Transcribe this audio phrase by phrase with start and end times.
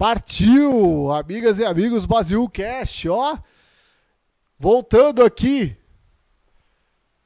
[0.00, 3.36] Partiu, amigas e amigos, Brasil Cast, ó.
[4.58, 5.76] Voltando aqui.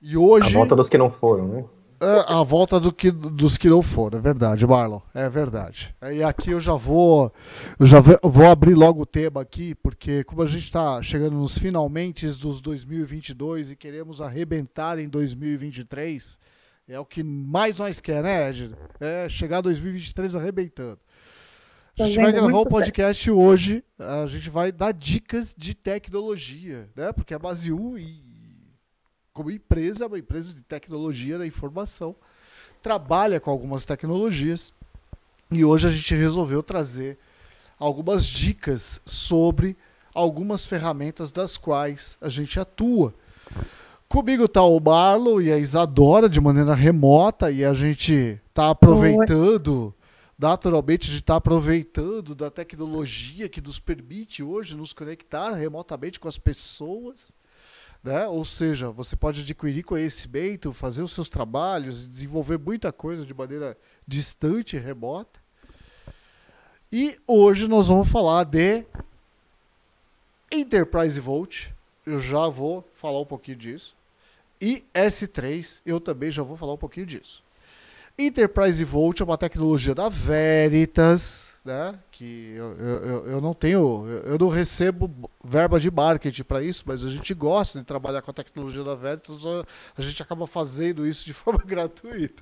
[0.02, 0.48] E hoje.
[0.48, 1.64] A volta dos que não foram, né?
[2.00, 4.98] É, a volta do que, dos que não foram, é verdade, Marlon.
[5.14, 5.94] É verdade.
[6.12, 7.32] E aqui eu já vou.
[7.78, 11.56] Eu já vou abrir logo o tema aqui, porque como a gente está chegando nos
[11.56, 16.36] finalmente dos 2022 e queremos arrebentar em 2023,
[16.88, 18.74] é o que mais nós quer, né, Ed?
[18.98, 20.98] É chegar 2023 arrebentando.
[21.96, 23.38] A gente vai gravar um podcast certo.
[23.38, 23.84] hoje.
[23.96, 27.12] A gente vai dar dicas de tecnologia, né?
[27.12, 27.96] Porque a 1,
[29.32, 32.16] como empresa, é uma empresa de tecnologia da informação,
[32.82, 34.72] trabalha com algumas tecnologias.
[35.52, 37.16] E hoje a gente resolveu trazer
[37.78, 39.76] algumas dicas sobre
[40.12, 43.14] algumas ferramentas das quais a gente atua.
[44.08, 49.94] Comigo está o Marlon e a Isadora de maneira remota e a gente está aproveitando.
[49.96, 50.03] Oi
[50.38, 56.28] naturalmente de estar tá aproveitando da tecnologia que nos permite hoje nos conectar remotamente com
[56.28, 57.32] as pessoas.
[58.02, 58.26] Né?
[58.26, 63.78] Ou seja, você pode adquirir conhecimento, fazer os seus trabalhos, desenvolver muita coisa de maneira
[64.06, 65.40] distante remota.
[66.92, 68.84] E hoje nós vamos falar de
[70.50, 71.68] Enterprise Volt.
[72.06, 73.96] Eu já vou falar um pouquinho disso.
[74.60, 77.43] E S3, eu também já vou falar um pouquinho disso.
[78.16, 81.98] Enterprise Volt é uma tecnologia da Veritas, né?
[82.12, 85.10] Que eu, eu, eu não tenho, eu não recebo
[85.42, 88.94] verba de marketing para isso, mas a gente gosta de trabalhar com a tecnologia da
[88.94, 89.36] Veritas,
[89.98, 92.40] a gente acaba fazendo isso de forma gratuita.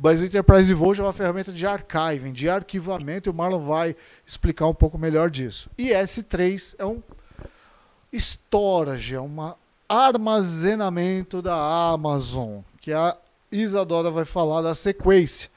[0.00, 3.94] Mas o Enterprise Volt é uma ferramenta de archiving, de arquivamento, e o Marlon vai
[4.26, 5.68] explicar um pouco melhor disso.
[5.76, 7.02] E S3 é um
[8.10, 9.54] storage, é um
[9.86, 13.18] armazenamento da Amazon, que é a
[13.50, 15.50] Isadora vai falar da sequência.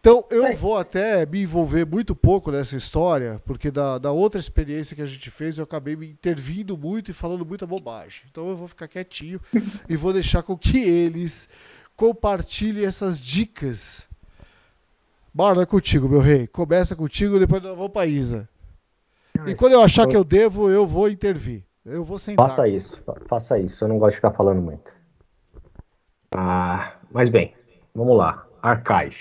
[0.00, 4.96] Então, eu vou até me envolver muito pouco nessa história, porque da, da outra experiência
[4.96, 8.22] que a gente fez, eu acabei me intervindo muito e falando muita bobagem.
[8.30, 9.38] Então, eu vou ficar quietinho
[9.86, 11.50] e vou deixar com que eles
[11.94, 14.08] compartilhem essas dicas.
[15.34, 16.46] Bora, é contigo, meu rei.
[16.46, 18.48] Começa contigo, depois nós vamos para Isa.
[19.46, 21.62] E quando eu achar que eu devo, eu vou intervir.
[21.84, 22.48] Eu vou sentar.
[22.48, 23.84] Faça isso, faça isso.
[23.84, 24.92] Eu não gosto de ficar falando muito.
[26.34, 27.52] Ah, mas bem,
[27.94, 28.46] vamos lá.
[28.62, 29.16] Archive.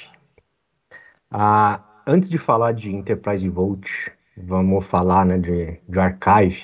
[1.32, 6.64] Ah, antes de falar de Enterprise Vault, vamos falar né, de, de Archive.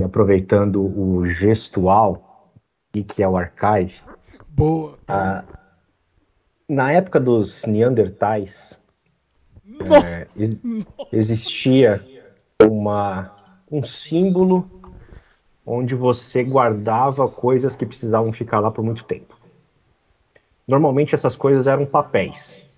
[0.00, 2.52] E aproveitando o gestual,
[2.94, 4.00] e que é o Archive.
[4.48, 4.96] Boa.
[5.06, 5.44] Ah,
[6.68, 8.78] na época dos Neandertais,
[10.02, 10.26] é,
[11.12, 12.04] existia
[12.62, 14.70] uma, um símbolo
[15.66, 19.37] onde você guardava coisas que precisavam ficar lá por muito tempo
[20.68, 22.68] normalmente essas coisas eram papéis.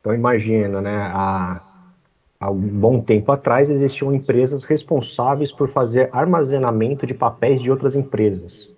[0.00, 1.60] Então imagina, né, há,
[2.40, 7.94] há um bom tempo atrás existiam empresas responsáveis por fazer armazenamento de papéis de outras
[7.94, 8.72] empresas.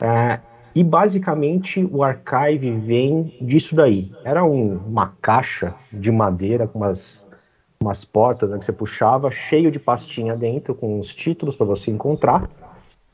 [0.00, 0.40] É,
[0.74, 4.12] e basicamente o archive vem disso daí.
[4.24, 7.26] Era um, uma caixa de madeira com umas,
[7.82, 11.90] umas portas né, que você puxava, cheio de pastinha dentro, com os títulos para você
[11.90, 12.48] encontrar,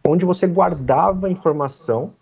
[0.06, 2.12] onde você guardava informação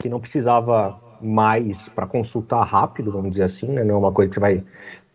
[0.00, 3.84] que não precisava mais para consultar rápido, vamos dizer assim, né?
[3.84, 4.64] não é uma coisa que você vai,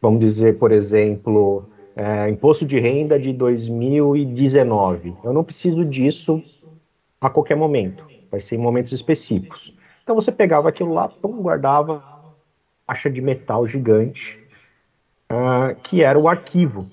[0.01, 1.65] vamos dizer, por exemplo,
[1.95, 5.15] é, imposto de renda de 2019.
[5.23, 6.41] Eu não preciso disso
[7.21, 9.73] a qualquer momento, vai ser em momentos específicos.
[10.03, 12.03] Então você pegava aquilo lá, pum, guardava
[12.87, 14.39] caixa de metal gigante,
[15.31, 16.89] uh, que era o arquivo.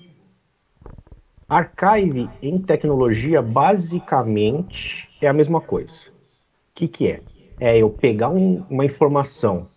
[1.49, 5.99] Archive em tecnologia basicamente é a mesma coisa.
[5.99, 7.21] O que, que é?
[7.61, 9.67] É eu pegar um, uma informação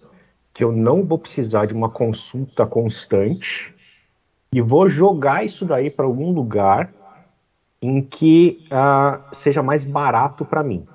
[0.55, 3.75] que eu não vou precisar de uma consulta constante
[4.51, 6.91] e vou jogar isso daí para algum lugar
[7.83, 10.86] em que uh, seja mais barato para mim.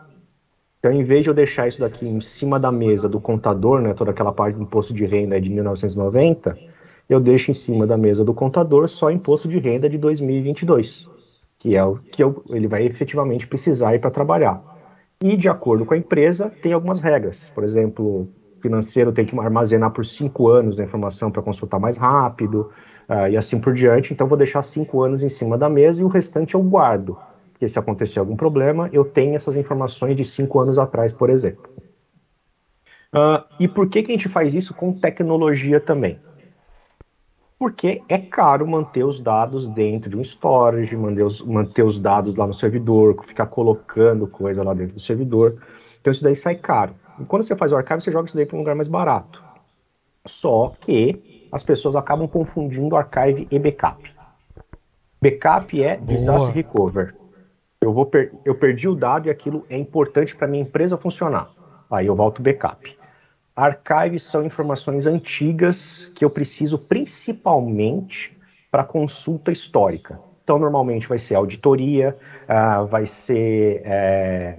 [0.80, 3.94] Então, em vez de eu deixar isso daqui em cima da mesa do contador, né,
[3.94, 6.58] toda aquela parte do imposto de renda de 1990,
[7.08, 11.08] eu deixo em cima da mesa do contador só imposto de renda de 2022,
[11.60, 14.79] que é o que eu, ele vai efetivamente precisar ir para trabalhar.
[15.22, 17.50] E, de acordo com a empresa, tem algumas regras.
[17.54, 18.30] Por exemplo,
[18.62, 22.72] financeiro tem que armazenar por cinco anos a informação para consultar mais rápido,
[23.10, 24.14] uh, e assim por diante.
[24.14, 27.18] Então, vou deixar cinco anos em cima da mesa e o restante eu guardo.
[27.52, 31.70] Porque se acontecer algum problema, eu tenho essas informações de cinco anos atrás, por exemplo.
[33.14, 36.18] Uh, e por que, que a gente faz isso com tecnologia também?
[37.60, 42.34] Porque é caro manter os dados dentro de um storage, manter os, manter os dados
[42.36, 45.62] lá no servidor, ficar colocando coisa lá dentro do servidor.
[46.00, 46.96] Então isso daí sai caro.
[47.20, 49.44] E quando você faz o archive, você joga isso daí para um lugar mais barato.
[50.26, 54.10] Só que as pessoas acabam confundindo archive e backup.
[55.22, 56.08] Backup é Boa.
[56.08, 57.14] disaster recover.
[57.82, 61.50] Eu, vou per eu perdi o dado e aquilo é importante para minha empresa funcionar.
[61.92, 62.99] Aí eu volto backup.
[63.60, 68.38] Archives são informações antigas que eu preciso principalmente
[68.72, 70.20] para consulta histórica.
[70.44, 72.18] Então, normalmente vai ser auditoria,
[72.48, 74.56] uh, vai ser é,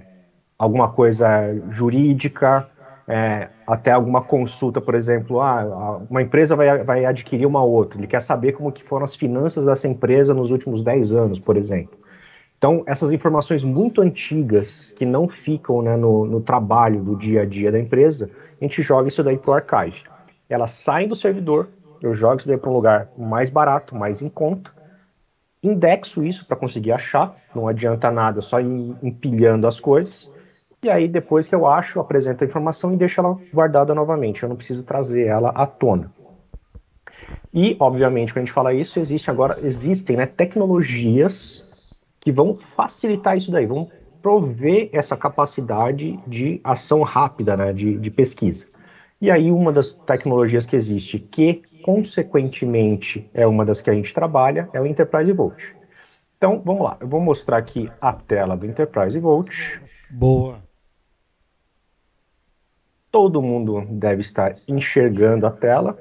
[0.57, 1.27] alguma coisa
[1.71, 2.69] jurídica,
[3.07, 8.07] é, até alguma consulta, por exemplo, ah, uma empresa vai, vai adquirir uma outra, ele
[8.07, 11.97] quer saber como que foram as finanças dessa empresa nos últimos 10 anos, por exemplo.
[12.61, 17.45] Então, essas informações muito antigas, que não ficam né, no, no trabalho do dia a
[17.45, 18.29] dia da empresa,
[18.61, 20.03] a gente joga isso daí para o archive.
[20.47, 21.69] Elas saem do servidor,
[21.99, 24.69] eu jogo isso daí para um lugar mais barato, mais em conta,
[25.63, 30.29] indexo isso para conseguir achar, não adianta nada só ir empilhando as coisas,
[30.83, 34.43] e aí, depois que eu acho, eu apresento a informação e deixo ela guardada novamente.
[34.43, 36.11] Eu não preciso trazer ela à tona.
[37.51, 41.70] E, obviamente, quando a gente fala isso, existe agora, existem né, tecnologias
[42.21, 43.89] que vão facilitar isso daí, vão
[44.21, 48.67] prover essa capacidade de ação rápida, né, de, de pesquisa.
[49.19, 54.13] E aí, uma das tecnologias que existe, que consequentemente é uma das que a gente
[54.13, 55.75] trabalha, é o Enterprise Vault.
[56.37, 56.97] Então, vamos lá.
[57.01, 59.81] Eu vou mostrar aqui a tela do Enterprise Vault.
[60.09, 60.71] Boa
[63.11, 65.97] todo mundo deve estar enxergando a tela.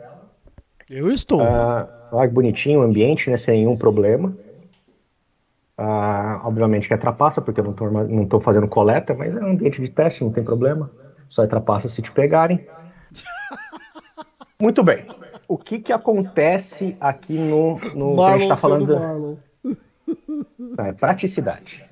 [0.88, 1.42] Eu estou.
[1.42, 4.34] Ah, olha bonitinho o ambiente, né, sem nenhum problema.
[5.82, 9.40] Ah, obviamente que é trapaça, porque eu não estou não tô fazendo coleta, mas é
[9.40, 10.90] um ambiente de teste, não tem problema.
[11.26, 12.66] Só é trapaça se te pegarem.
[14.60, 15.06] Muito bem.
[15.48, 19.38] O que que acontece aqui no, no Marlon que a gente está falando?
[20.78, 21.82] É praticidade.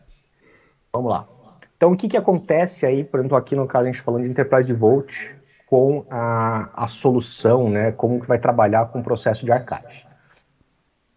[0.93, 1.27] Vamos lá.
[1.75, 4.31] Então, o que, que acontece aí, por exemplo, aqui no caso a gente falando de
[4.31, 5.35] Enterprise Vault,
[5.67, 10.05] com a, a solução, né, como que vai trabalhar com o processo de archive.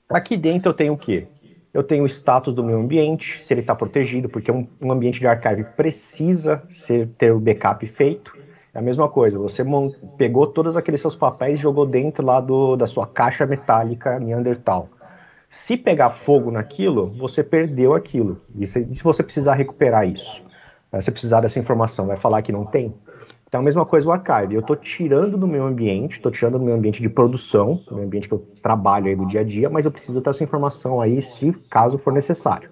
[0.09, 1.27] Aqui dentro eu tenho o quê?
[1.73, 5.19] Eu tenho o status do meu ambiente, se ele está protegido, porque um, um, ambiente
[5.19, 8.37] de archive precisa ser, ter o backup feito.
[8.73, 9.63] É a mesma coisa, você
[10.17, 14.89] pegou todos aqueles seus papéis e jogou dentro lá do, da sua caixa metálica Neandertal.
[15.49, 18.41] Se pegar fogo naquilo, você perdeu aquilo.
[18.57, 20.41] E se, se você precisar recuperar isso?
[20.91, 22.93] você precisar dessa informação, vai falar que não tem?
[23.51, 24.55] Então, a mesma coisa o archive.
[24.55, 28.05] Eu estou tirando do meu ambiente, estou tirando do meu ambiente de produção, do meu
[28.05, 31.01] ambiente que eu trabalho aí do dia a dia, mas eu preciso ter essa informação
[31.01, 32.69] aí, se caso for necessário.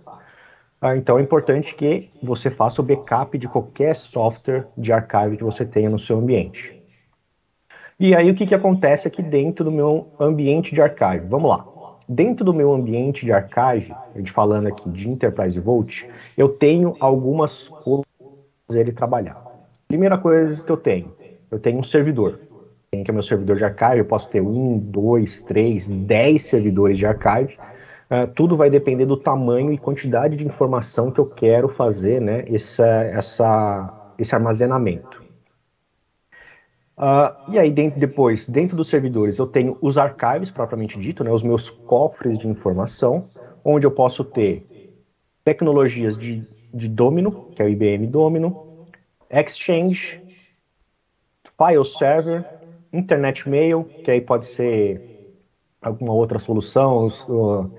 [0.80, 5.44] Ah, então, é importante que você faça o backup de qualquer software de archive que
[5.44, 6.82] você tenha no seu ambiente.
[8.00, 11.28] E aí, o que, que acontece aqui dentro do meu ambiente de archive?
[11.28, 11.66] Vamos lá.
[12.08, 16.96] Dentro do meu ambiente de archive, a gente falando aqui de Enterprise Vault, eu tenho
[17.02, 18.06] algumas coisas
[18.74, 19.49] ele trabalhar.
[19.90, 21.12] Primeira coisa que eu tenho,
[21.50, 22.40] eu tenho um servidor,
[22.92, 27.08] que é meu servidor de archive, eu posso ter um, dois, três, dez servidores de
[27.08, 27.58] archive,
[28.12, 32.46] uh, tudo vai depender do tamanho e quantidade de informação que eu quero fazer, né,
[32.48, 35.24] essa, essa, esse armazenamento.
[36.96, 41.32] Uh, e aí, dentro, depois, dentro dos servidores, eu tenho os archives, propriamente dito, né,
[41.32, 43.24] os meus cofres de informação,
[43.66, 44.68] onde eu posso ter
[45.44, 48.69] tecnologias de, de Domino, que é o IBM Domino,
[49.30, 50.22] Exchange,
[51.58, 52.46] File Server,
[52.92, 55.02] Internet Mail, que aí pode ser
[55.82, 57.72] alguma outra solução, uh,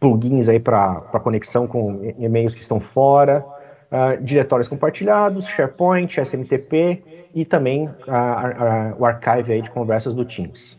[0.00, 3.44] plugins aí para conexão com e-mails que estão fora,
[3.90, 7.02] uh, diretórios compartilhados, SharePoint, SMTP
[7.34, 10.76] e também uh, o archive aí de conversas do Teams.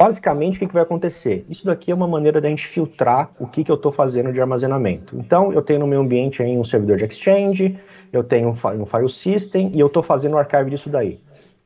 [0.00, 1.44] Basicamente, o que, que vai acontecer?
[1.48, 4.40] Isso daqui é uma maneira da gente filtrar o que, que eu estou fazendo de
[4.40, 5.16] armazenamento.
[5.16, 7.78] Então, eu tenho no meu ambiente aí um servidor de Exchange,
[8.12, 11.20] eu tenho um file system e eu estou fazendo o archive disso daí.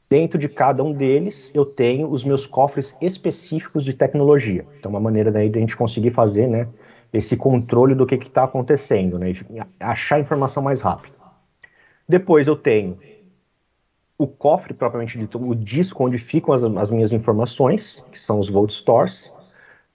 [0.08, 4.64] Dentro de cada um deles, eu tenho os meus cofres específicos de tecnologia.
[4.78, 6.66] Então, uma maneira daí de a gente conseguir fazer né,
[7.12, 9.34] esse controle do que está acontecendo, né,
[9.78, 11.14] achar informação mais rápido.
[12.08, 12.98] Depois eu tenho
[14.16, 18.48] o cofre propriamente dito, o disco onde ficam as, as minhas informações, que são os
[18.48, 19.32] Vault Stores.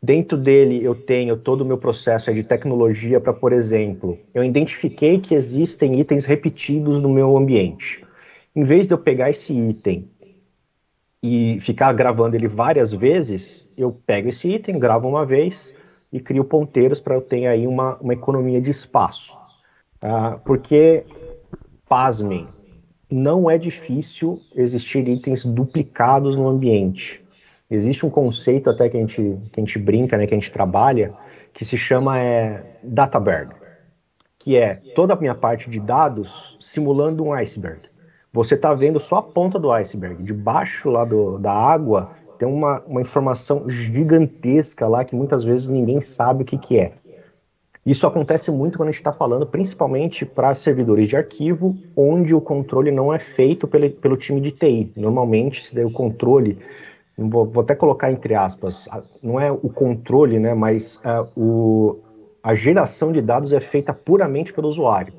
[0.03, 5.17] Dentro dele eu tenho todo o meu processo de tecnologia para, por exemplo, eu identifiquei
[5.17, 8.03] que existem itens repetidos no meu ambiente.
[8.53, 10.05] Em vez de eu pegar esse item
[11.23, 15.73] e ficar gravando ele várias vezes, eu pego esse item, gravo uma vez
[16.11, 19.33] e crio ponteiros para eu ter aí uma, uma economia de espaço.
[20.03, 21.05] Uh, porque,
[21.87, 22.45] pasmem,
[23.09, 27.22] não é difícil existir itens duplicados no ambiente.
[27.75, 30.51] Existe um conceito até que a gente, que a gente brinca, né, que a gente
[30.51, 31.13] trabalha,
[31.53, 33.53] que se chama é, Databerg,
[34.37, 37.81] que é toda a minha parte de dados simulando um iceberg.
[38.31, 40.23] Você está vendo só a ponta do iceberg.
[40.23, 46.01] Debaixo lá do, da água tem uma, uma informação gigantesca lá que muitas vezes ninguém
[46.01, 46.93] sabe o que, que é.
[47.85, 52.39] Isso acontece muito quando a gente está falando, principalmente para servidores de arquivo, onde o
[52.39, 54.91] controle não é feito pelo, pelo time de TI.
[54.95, 56.57] Normalmente, der o controle,
[57.17, 58.87] vou, vou, até colocar entre aspas,
[59.21, 61.99] não é o controle, né, mas uh, o,
[62.41, 65.13] a geração de dados é feita puramente pelo usuário.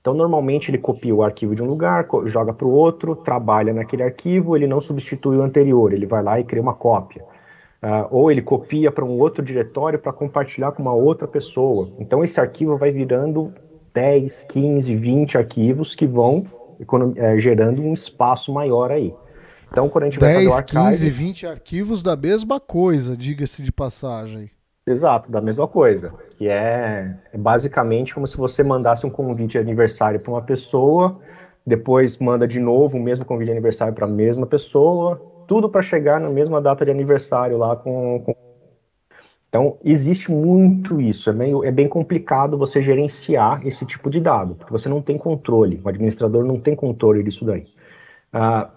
[0.00, 4.02] Então, normalmente, ele copia o arquivo de um lugar, joga para o outro, trabalha naquele
[4.02, 7.22] arquivo, ele não substitui o anterior, ele vai lá e cria uma cópia.
[7.80, 11.88] Uh, ou ele copia para um outro diretório para compartilhar com uma outra pessoa.
[11.98, 13.52] Então esse arquivo vai virando
[13.94, 16.44] 10, 15, 20 arquivos que vão
[17.16, 19.14] é, gerando um espaço maior aí.
[19.72, 21.06] Então quando a gente 10, vai fazer o archive...
[21.06, 24.50] 15, 20 arquivos da mesma coisa, diga-se de passagem.
[24.86, 26.12] Exato, da mesma coisa.
[26.36, 31.18] Que é, é basicamente como se você mandasse um convite de aniversário para uma pessoa,
[31.66, 35.80] depois manda de novo o mesmo convite de aniversário para a mesma pessoa, tudo para
[35.80, 38.36] chegar na mesma data de aniversário lá com, com...
[39.48, 41.30] Então, existe muito isso.
[41.30, 45.16] É, meio, é bem complicado você gerenciar esse tipo de dado, porque você não tem
[45.16, 47.66] controle, o administrador não tem controle disso daí.
[48.32, 48.68] Ah,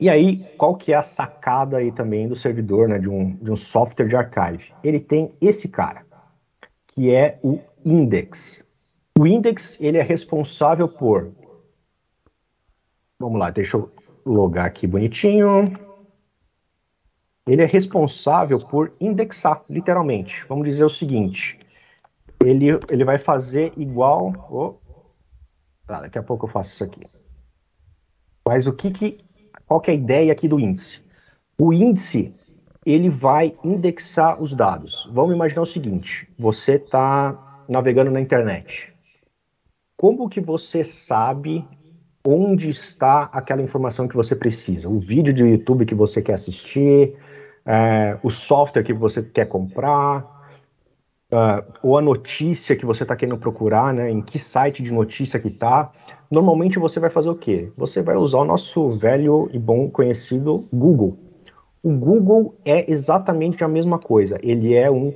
[0.00, 3.50] e aí, qual que é a sacada aí também do servidor, né, de um, de
[3.50, 4.72] um software de archive?
[4.82, 6.06] Ele tem esse cara,
[6.86, 8.64] que é o index.
[9.18, 11.30] O index, ele é responsável por...
[13.18, 13.92] Vamos lá, deixa eu
[14.24, 15.78] logar aqui bonitinho.
[17.46, 20.46] Ele é responsável por indexar, literalmente.
[20.48, 21.58] Vamos dizer o seguinte:
[22.42, 24.32] ele, ele vai fazer igual.
[24.50, 24.74] Oh,
[25.86, 27.02] tá, daqui a pouco eu faço isso aqui.
[28.48, 29.29] Mas o que, que
[29.70, 31.00] qual que é a ideia aqui do índice?
[31.56, 32.34] O índice
[32.84, 35.08] ele vai indexar os dados.
[35.12, 38.92] Vamos imaginar o seguinte: você está navegando na internet.
[39.96, 41.64] Como que você sabe
[42.26, 44.88] onde está aquela informação que você precisa.
[44.88, 47.16] O vídeo do YouTube que você quer assistir,
[47.64, 50.39] é, o software que você quer comprar,
[51.30, 55.38] uh, ou a notícia que você está querendo procurar, né, em que site de notícia
[55.38, 55.90] que está.
[56.30, 57.70] Normalmente você vai fazer o quê?
[57.76, 61.18] Você vai usar o nosso velho e bom conhecido Google.
[61.82, 64.38] O Google é exatamente a mesma coisa.
[64.42, 65.14] Ele é um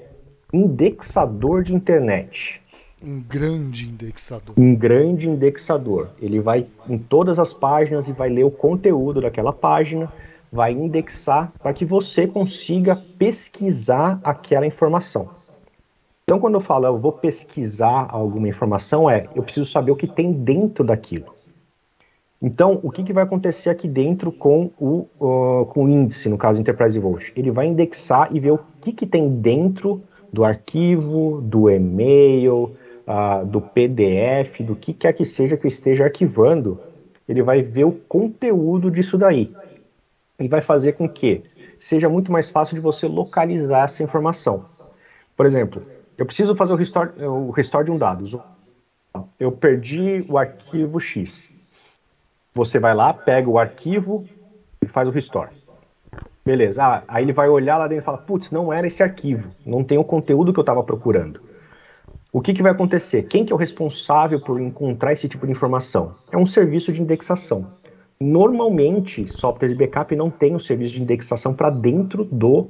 [0.53, 2.61] indexador de internet.
[3.03, 4.55] Um grande indexador.
[4.59, 6.09] Um grande indexador.
[6.23, 10.11] Ele vai em todas as páginas e vai ler o conteúdo daquela página,
[10.51, 15.29] vai indexar para que você consiga pesquisar aquela informação.
[16.25, 20.07] Então, quando eu falo eu vou pesquisar alguma informação, é eu preciso saber o que
[20.07, 21.35] tem dentro daquilo.
[22.41, 26.39] Então, o que, que vai acontecer aqui dentro com o, uh, com o índice, no
[26.39, 27.33] caso Enterprise Vault?
[27.37, 30.03] Ele vai indexar e ver o que, que tem dentro
[30.33, 32.75] do arquivo, do e-mail,
[33.07, 36.81] uh, do PDF, do que quer que seja que esteja arquivando,
[37.29, 39.55] ele vai ver o conteúdo disso daí.
[40.39, 41.43] E vai fazer com que
[41.79, 44.65] seja muito mais fácil de você localizar essa informação.
[45.37, 45.83] Por exemplo,
[46.17, 48.43] eu preciso fazer o restore, o restore de um dado.
[49.39, 51.53] Eu perdi o arquivo X.
[52.55, 54.25] Você vai lá, pega o arquivo
[54.81, 55.51] e faz o restore.
[56.45, 56.85] Beleza.
[56.85, 59.51] Ah, aí ele vai olhar lá dentro e fala: putz, não era esse arquivo.
[59.65, 61.41] Não tem o conteúdo que eu estava procurando.
[62.33, 63.23] O que, que vai acontecer?
[63.25, 66.13] Quem que é o responsável por encontrar esse tipo de informação?
[66.33, 67.67] É um serviço de indexação.
[68.21, 72.69] Normalmente, software de backup não tem um serviço de indexação para dentro do,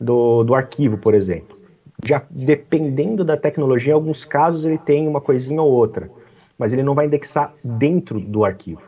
[0.00, 1.56] do, do, arquivo, por exemplo.
[2.02, 6.10] Já dependendo da tecnologia, em alguns casos ele tem uma coisinha ou outra,
[6.58, 8.82] mas ele não vai indexar dentro do arquivo.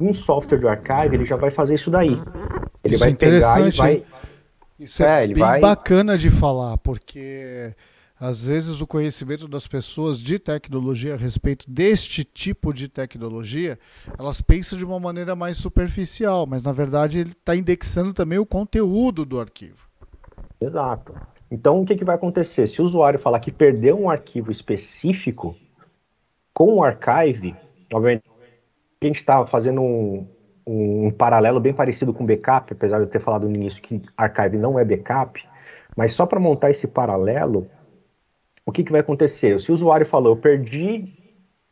[0.00, 2.20] Um software de archive ele já vai fazer isso daí.
[2.82, 4.04] Ele isso vai é pegar e vai.
[4.78, 5.60] Isso é, é bem vai...
[5.60, 7.74] bacana de falar, porque
[8.18, 13.78] às vezes o conhecimento das pessoas de tecnologia a respeito deste tipo de tecnologia,
[14.18, 18.46] elas pensam de uma maneira mais superficial, mas na verdade ele está indexando também o
[18.46, 19.88] conteúdo do arquivo.
[20.60, 21.14] Exato.
[21.50, 22.66] Então o que, que vai acontecer?
[22.66, 25.56] Se o usuário falar que perdeu um arquivo específico,
[26.52, 27.56] com o archive,
[27.92, 28.24] obviamente
[29.02, 30.26] a gente está fazendo um,
[30.66, 34.56] um, paralelo bem parecido com backup, apesar de eu ter falado no início que archive
[34.56, 35.46] não é backup,
[35.96, 37.68] mas só para montar esse paralelo,
[38.64, 39.60] o que, que vai acontecer?
[39.60, 41.12] Se o usuário falou, eu perdi,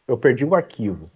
[0.07, 1.11] eu perdi o arquivo,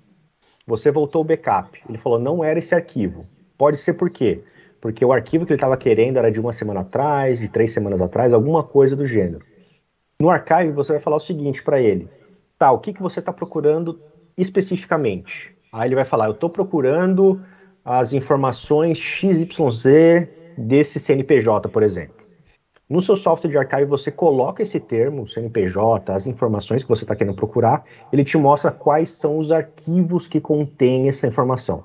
[0.67, 3.27] você voltou o backup, ele falou, não era esse arquivo.
[3.59, 4.43] Pode ser por quê?
[4.81, 8.01] Porque o arquivo que ele estava querendo era de uma semana atrás, de três semanas
[8.01, 9.45] atrás, alguma coisa do gênero.
[10.21, 12.09] No archive, você vai falar o seguinte para ele:
[12.59, 14.01] tá, o que, que você está procurando
[14.37, 15.55] especificamente?
[15.73, 17.41] Aí ele vai falar: eu estou procurando
[17.85, 22.27] as informações XYZ desse CNPJ, por exemplo.
[22.89, 27.17] No seu software de archive, você coloca esse termo, CNPJ, as informações que você está
[27.17, 31.85] querendo procurar, ele te mostra quais são os arquivos que contêm essa informação.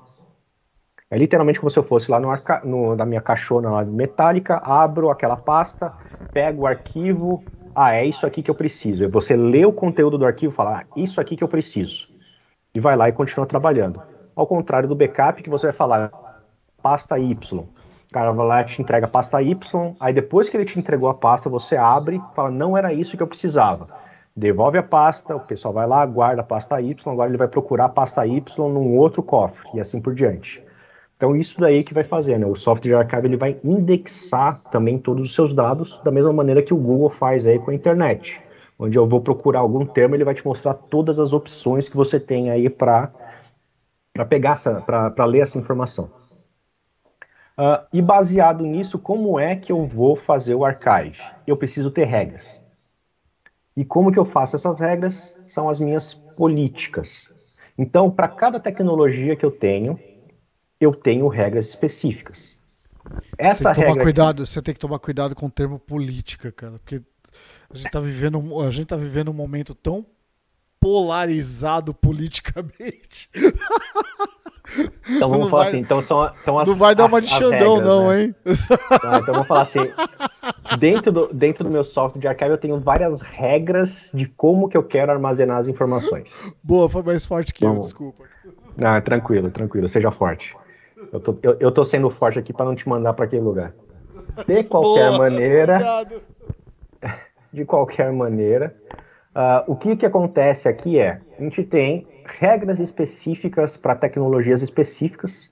[1.12, 4.62] É literalmente como se eu fosse lá no, arca no, na minha caixona lá metálica,
[4.64, 5.92] abro aquela pasta,
[6.32, 9.04] pego o arquivo, ah, é isso aqui que eu preciso.
[9.04, 12.08] E você lê o conteúdo do arquivo e fala, ah, isso aqui que eu preciso.
[12.74, 14.00] E vai lá e continua trabalhando.
[14.34, 16.10] Ao contrário do backup, que você vai falar
[16.82, 17.58] pasta Y.
[17.58, 17.68] O
[18.10, 21.10] cara vai lá e te entrega a pasta Y, aí depois que ele te entregou
[21.10, 23.86] a pasta, você abre e fala, não era isso que eu precisava.
[24.34, 27.84] Devolve a pasta, o pessoal vai lá, guarda a pasta Y, agora ele vai procurar
[27.84, 30.71] a pasta Y num outro cofre, e assim por diante.
[31.22, 32.44] Então isso daí que vai fazer, né?
[32.44, 36.74] O software archive ele vai indexar também todos os seus dados da mesma maneira que
[36.74, 38.40] o Google faz aí com a internet,
[38.76, 42.18] onde eu vou procurar algum termo, ele vai te mostrar todas as opções que você
[42.18, 43.12] tem aí para
[44.12, 46.10] para pegar essa, para ler essa informação.
[47.56, 51.20] Uh, e baseado nisso, como é que eu vou fazer o archive?
[51.46, 52.58] Eu preciso ter regras.
[53.76, 55.36] E como que eu faço essas regras?
[55.40, 57.30] São as minhas políticas.
[57.78, 60.02] Então, para cada tecnologia que eu tenho,
[60.84, 62.56] eu tenho regras específicas.
[63.36, 64.02] Essa tem regra.
[64.02, 67.02] Cuidado, você tem que tomar cuidado com o termo política, cara, porque
[67.70, 70.06] a gente está vivendo, a gente tá vivendo um momento tão
[70.80, 73.30] polarizado politicamente.
[75.08, 77.28] Então vamos não falar vai, assim, então são, são as Não vai dar uma de
[77.28, 78.22] Xandão, não, né?
[78.22, 78.34] hein?
[79.02, 79.80] Tá, então vamos falar assim.
[80.78, 84.76] Dentro do, dentro do meu software de arquivo eu tenho várias regras de como que
[84.76, 86.34] eu quero armazenar as informações.
[86.64, 87.78] Boa, foi mais forte que vamos.
[87.78, 88.24] eu, desculpa.
[88.76, 90.56] Não, tranquilo, tranquilo, seja forte.
[91.12, 93.74] Eu tô, eu, eu tô sendo forte aqui para não te mandar para aquele lugar.
[94.46, 95.74] De qualquer Boa, maneira.
[95.74, 96.22] Obrigado.
[97.52, 98.74] De qualquer maneira.
[99.36, 105.50] Uh, o que, que acontece aqui é: a gente tem regras específicas para tecnologias específicas,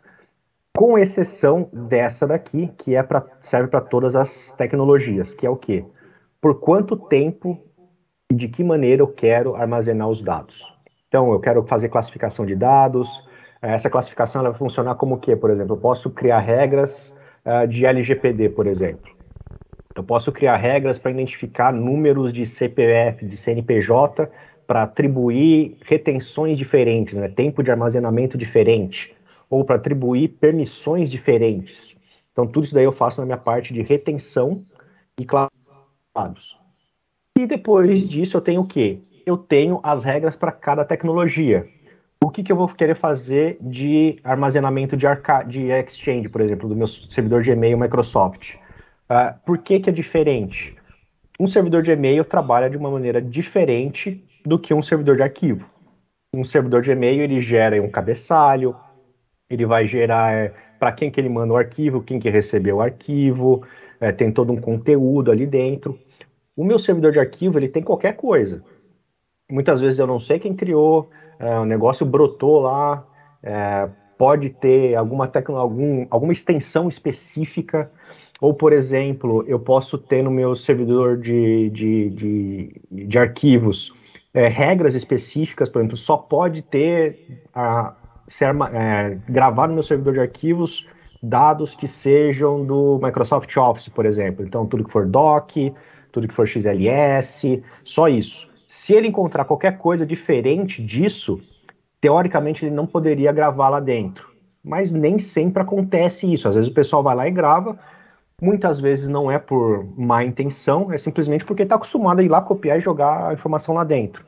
[0.74, 5.56] com exceção dessa daqui, que é pra, serve para todas as tecnologias, que é o
[5.56, 5.84] quê?
[6.40, 7.62] Por quanto tempo
[8.30, 10.62] e de que maneira eu quero armazenar os dados.
[11.08, 13.28] Então, eu quero fazer classificação de dados,
[13.62, 15.76] essa classificação vai funcionar como o quê, por exemplo?
[15.76, 19.10] Eu posso criar regras uh, de LGPD, por exemplo.
[19.94, 24.30] Eu posso criar regras para identificar números de CPF, de CNPJ,
[24.66, 27.28] para atribuir retenções diferentes, né?
[27.28, 29.14] tempo de armazenamento diferente,
[29.50, 31.94] ou para atribuir permissões diferentes.
[32.32, 34.64] Então, tudo isso daí eu faço na minha parte de retenção
[35.18, 35.26] e
[36.14, 36.56] dados.
[37.36, 39.00] E depois disso, eu tenho o quê?
[39.26, 41.68] Eu tenho as regras para cada tecnologia
[42.22, 45.06] o que, que eu vou querer fazer de armazenamento de,
[45.46, 48.56] de Exchange, por exemplo, do meu servidor de e-mail Microsoft.
[49.10, 50.76] Uh, por que, que é diferente?
[51.38, 55.64] Um servidor de e-mail trabalha de uma maneira diferente do que um servidor de arquivo.
[56.32, 58.76] Um servidor de e-mail ele gera um cabeçalho,
[59.48, 62.80] ele vai gerar é, para quem que ele manda o arquivo, quem que recebeu o
[62.80, 63.66] arquivo,
[63.98, 65.98] é, tem todo um conteúdo ali dentro.
[66.54, 68.62] O meu servidor de arquivo ele tem qualquer coisa.
[69.50, 73.04] Muitas vezes eu não sei quem criou, é, o negócio brotou lá,
[73.42, 77.90] é, pode ter alguma, algum, alguma extensão específica,
[78.40, 83.92] ou, por exemplo, eu posso ter no meu servidor de, de, de, de arquivos
[84.32, 87.94] é, regras específicas, por exemplo, só pode ter a,
[88.26, 90.86] ser, é, gravar no meu servidor de arquivos
[91.22, 94.44] dados que sejam do Microsoft Office, por exemplo.
[94.44, 95.52] Então, tudo que for doc,
[96.12, 98.49] tudo que for XLS, só isso.
[98.70, 101.40] Se ele encontrar qualquer coisa diferente disso,
[102.00, 104.30] teoricamente ele não poderia gravar lá dentro.
[104.62, 106.46] Mas nem sempre acontece isso.
[106.46, 107.76] Às vezes o pessoal vai lá e grava,
[108.40, 112.40] muitas vezes não é por má intenção, é simplesmente porque está acostumado a ir lá
[112.40, 114.24] copiar e jogar a informação lá dentro.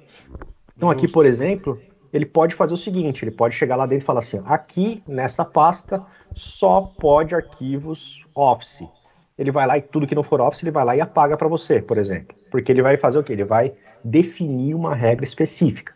[0.77, 1.81] Então aqui, por exemplo,
[2.13, 5.45] ele pode fazer o seguinte, ele pode chegar lá dentro e falar assim, aqui nessa
[5.45, 8.89] pasta só pode arquivos Office.
[9.39, 11.47] Ele vai lá e tudo que não for Office, ele vai lá e apaga para
[11.47, 12.35] você, por exemplo.
[12.51, 13.35] Porque ele vai fazer o quê?
[13.35, 13.73] Ele vai
[14.05, 15.95] definir uma regra específica.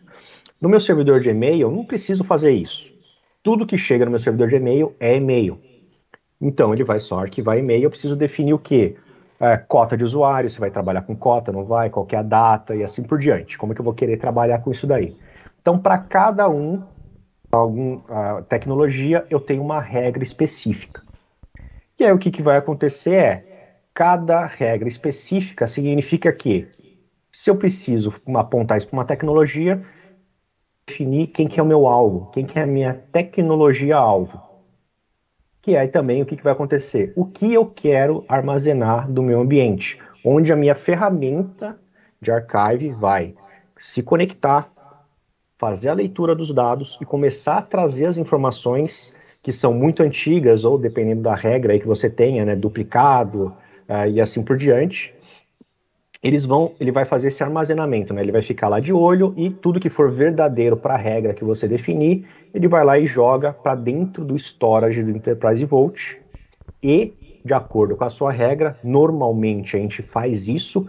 [0.59, 2.87] No meu servidor de e-mail, eu não preciso fazer isso.
[3.43, 5.59] Tudo que chega no meu servidor de e-mail é e-mail.
[6.41, 8.95] Então, ele vai só arquivar e-mail, eu preciso definir o quê?
[9.39, 12.75] É, cota de usuário, se vai trabalhar com cota, não vai, qual é a data
[12.75, 13.57] e assim por diante.
[13.57, 15.15] Como é que eu vou querer trabalhar com isso daí?
[15.61, 16.81] Então, para cada um,
[17.51, 18.01] algum
[18.49, 21.01] tecnologia, eu tenho uma regra específica.
[21.99, 23.45] E aí o que, que vai acontecer é,
[23.93, 26.67] cada regra específica significa que
[27.37, 29.85] se eu preciso apontar isso para uma tecnologia,
[30.87, 34.41] definir quem que é o meu alvo, quem que é a minha tecnologia-alvo.
[35.61, 37.13] Que é também o que, que vai acontecer.
[37.15, 41.79] O que eu quero armazenar do meu ambiente, onde a minha ferramenta
[42.19, 43.35] de archive vai
[43.77, 44.71] se conectar,
[45.59, 50.65] fazer a leitura dos dados e começar a trazer as informações que são muito antigas,
[50.65, 53.55] ou dependendo da regra aí que você tenha, né, duplicado
[53.87, 55.13] uh, e assim por diante,
[56.27, 58.21] eles vão, ele vai fazer esse armazenamento, né?
[58.21, 61.43] Ele vai ficar lá de olho e tudo que for verdadeiro para a regra que
[61.43, 66.19] você definir, ele vai lá e joga para dentro do storage do Enterprise Vault
[66.83, 67.13] e
[67.45, 70.85] de acordo com a sua regra, normalmente a gente faz isso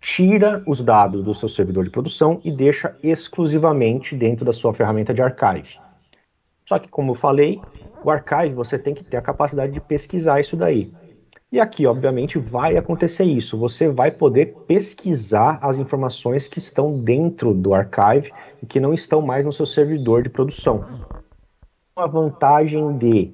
[0.00, 5.12] tira os dados do seu servidor de produção e deixa exclusivamente dentro da sua ferramenta
[5.12, 5.78] de archive.
[6.66, 7.60] Só que, como eu falei,
[8.04, 10.92] o archive você tem que ter a capacidade de pesquisar isso daí.
[11.50, 13.56] E aqui, obviamente, vai acontecer isso.
[13.56, 18.30] Você vai poder pesquisar as informações que estão dentro do archive
[18.62, 20.84] e que não estão mais no seu servidor de produção.
[21.96, 23.32] A vantagem de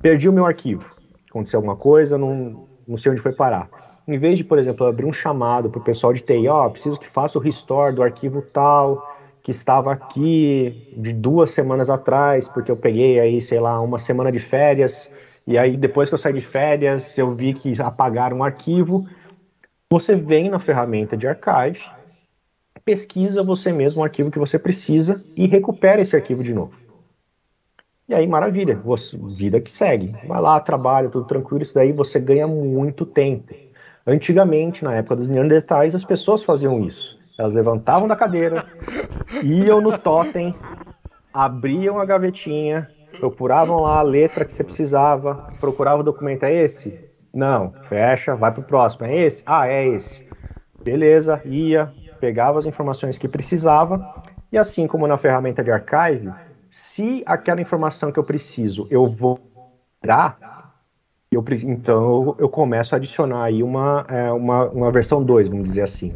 [0.00, 0.84] perdi o meu arquivo,
[1.28, 3.68] aconteceu alguma coisa, não, não sei onde foi parar.
[4.08, 6.70] Em vez de, por exemplo, abrir um chamado para o pessoal de TI, ó, oh,
[6.70, 9.06] preciso que faça o restore do arquivo tal,
[9.42, 14.32] que estava aqui de duas semanas atrás, porque eu peguei aí, sei lá, uma semana
[14.32, 15.10] de férias
[15.46, 19.06] e aí, depois que eu saí de férias, eu vi que apagaram um arquivo.
[19.90, 21.80] Você vem na ferramenta de archive,
[22.84, 26.72] pesquisa você mesmo o arquivo que você precisa e recupera esse arquivo de novo.
[28.08, 30.12] E aí, maravilha, você, vida que segue.
[30.26, 33.54] Vai lá, trabalha, tudo tranquilo, isso daí você ganha muito tempo.
[34.06, 37.18] Antigamente, na época dos Neandertais, as pessoas faziam isso.
[37.38, 38.64] Elas levantavam da cadeira,
[39.42, 40.54] iam no totem,
[41.32, 46.98] abriam a gavetinha, procuravam lá a letra que você precisava, procurava o documento, é esse?
[47.32, 49.42] Não, fecha, vai pro próximo, é esse?
[49.46, 50.26] Ah, é esse.
[50.82, 56.32] Beleza, ia, pegava as informações que precisava, e assim como na ferramenta de archive,
[56.70, 59.40] se aquela informação que eu preciso eu vou
[60.00, 60.74] tirar,
[61.30, 65.82] eu, então eu começo a adicionar aí uma, é, uma, uma versão 2, vamos dizer
[65.82, 66.14] assim.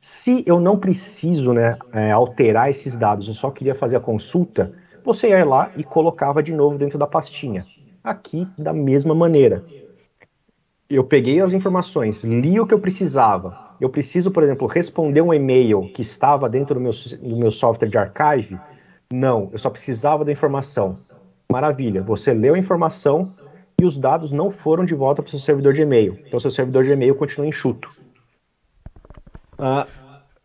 [0.00, 4.72] Se eu não preciso né, é, alterar esses dados, eu só queria fazer a consulta,
[5.06, 7.64] você ia lá e colocava de novo dentro da pastinha.
[8.02, 9.64] Aqui, da mesma maneira.
[10.90, 13.56] Eu peguei as informações, li o que eu precisava.
[13.80, 17.88] Eu preciso, por exemplo, responder um e-mail que estava dentro do meu, do meu software
[17.88, 18.58] de archive?
[19.12, 20.98] Não, eu só precisava da informação.
[21.50, 23.32] Maravilha, você leu a informação
[23.80, 26.18] e os dados não foram de volta para o seu servidor de e-mail.
[26.26, 27.90] Então, seu servidor de e-mail continua enxuto.
[29.58, 29.86] Uh,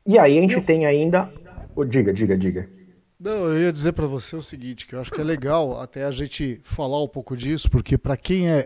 [0.05, 1.29] e aí a gente tem ainda.
[1.75, 2.80] Oh, diga, diga, diga.
[3.23, 6.05] Não, eu ia dizer para você o seguinte, que eu acho que é legal até
[6.05, 8.65] a gente falar um pouco disso, porque para quem é,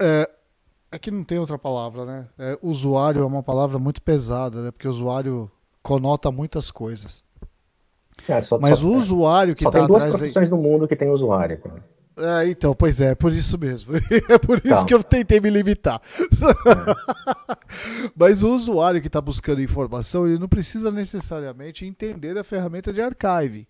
[0.00, 0.30] é
[0.92, 2.28] é que não tem outra palavra, né?
[2.38, 4.70] É, usuário é uma palavra muito pesada, né?
[4.70, 5.50] Porque usuário
[5.82, 7.24] conota muitas coisas.
[8.28, 9.88] É, só, Mas só, o usuário que está atrás...
[9.88, 11.58] Só tem duas profissões no mundo que tem usuário.
[11.58, 11.82] Cara.
[12.16, 13.92] É, então, pois é, por isso mesmo.
[14.28, 14.84] É por isso tá.
[14.84, 16.00] que eu tentei me limitar.
[16.20, 17.56] É.
[18.16, 23.00] Mas o usuário que está buscando informação, ele não precisa necessariamente entender a ferramenta de
[23.00, 23.66] archive.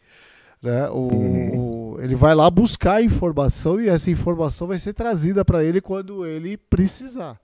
[0.62, 0.88] Né?
[0.90, 1.94] O, uhum.
[1.94, 5.80] o, ele vai lá buscar a informação e essa informação vai ser trazida para ele
[5.80, 7.40] quando ele precisar.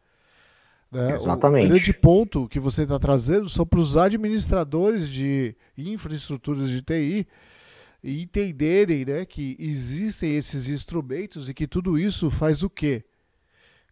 [0.92, 1.14] Né?
[1.14, 1.66] Exatamente.
[1.66, 7.26] O grande ponto que você está trazendo são para os administradores de infraestruturas de TI
[8.02, 13.04] e entenderem né, que existem esses instrumentos e que tudo isso faz o quê?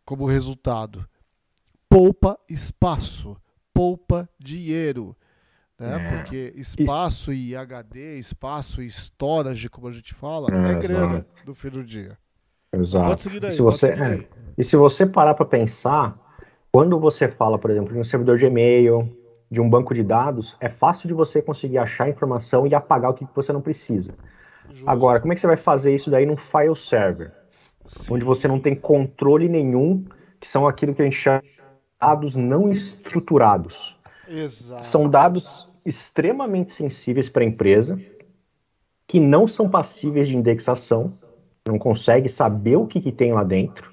[0.05, 1.07] Como resultado?
[1.89, 3.37] Poupa espaço,
[3.73, 5.17] poupa dinheiro.
[5.79, 5.97] Né?
[5.97, 6.17] É.
[6.17, 7.51] Porque espaço isso.
[7.51, 11.85] e HD, espaço e storage, como a gente fala, é, é grana no fim do
[11.85, 12.19] dia.
[12.73, 13.41] Exato.
[13.41, 16.19] Daí, se você, é, e se você parar para pensar,
[16.73, 19.18] quando você fala, por exemplo, de um servidor de e-mail,
[19.51, 23.15] de um banco de dados, é fácil de você conseguir achar informação e apagar o
[23.15, 24.13] que você não precisa.
[24.69, 24.89] Justo.
[24.89, 27.33] Agora, como é que você vai fazer isso daí num file server?
[27.87, 28.15] Sim.
[28.15, 30.05] Onde você não tem controle nenhum,
[30.39, 31.59] que são aquilo que a gente chama de
[31.99, 33.99] dados não estruturados.
[34.29, 34.85] Exato.
[34.85, 37.99] São dados extremamente sensíveis para a empresa,
[39.07, 41.11] que não são passíveis de indexação,
[41.67, 43.91] não consegue saber o que, que tem lá dentro.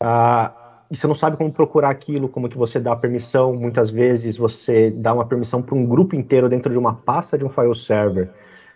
[0.00, 3.52] Ah, e você não sabe como procurar aquilo, como que você dá permissão.
[3.52, 7.44] Muitas vezes você dá uma permissão para um grupo inteiro dentro de uma pasta de
[7.44, 8.30] um file server.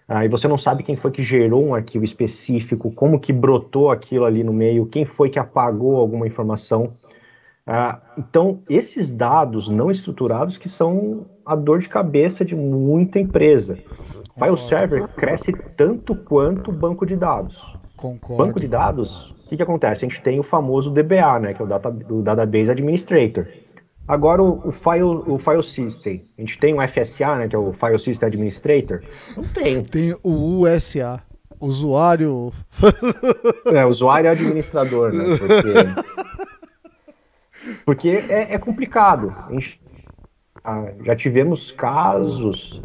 [0.06, 4.26] Aí você não sabe quem foi que gerou um arquivo específico, como que brotou aquilo
[4.26, 6.92] ali no meio, quem foi que apagou alguma informação.
[7.66, 13.78] Ah, então, esses dados não estruturados que são a dor de cabeça de muita empresa.
[14.38, 17.81] File server cresce tanto quanto o banco de dados.
[18.02, 18.44] Concordo.
[18.44, 20.06] Banco de dados que, que acontece?
[20.06, 23.46] A gente tem o famoso DBA, né, que é o, data, o Database Administrator.
[24.08, 27.58] Agora, o, o, file, o File System, a gente tem o FSA, né, que é
[27.58, 29.02] o File System Administrator?
[29.36, 29.84] Não tem.
[29.84, 31.20] Tem o USA,
[31.60, 32.50] usuário...
[33.72, 35.72] é, usuário administrador, né, porque...
[37.84, 39.34] Porque é, é complicado.
[39.50, 39.80] Gente,
[40.64, 42.82] ah, já tivemos casos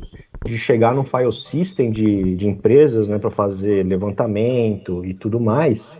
[0.48, 6.00] de chegar no file system de, de empresas né, para fazer levantamento e tudo mais,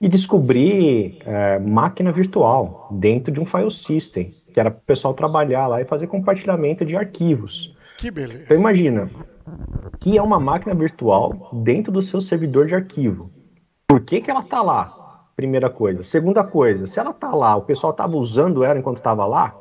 [0.00, 5.14] e descobrir é, máquina virtual dentro de um file system, que era para o pessoal
[5.14, 7.76] trabalhar lá e fazer compartilhamento de arquivos.
[7.98, 8.44] Que beleza.
[8.44, 9.10] Então imagina,
[10.00, 13.30] que é uma máquina virtual dentro do seu servidor de arquivo.
[13.86, 15.28] Por que, que ela está lá?
[15.36, 16.02] Primeira coisa.
[16.02, 19.56] Segunda coisa, se ela tá lá, o pessoal estava usando ela enquanto estava lá,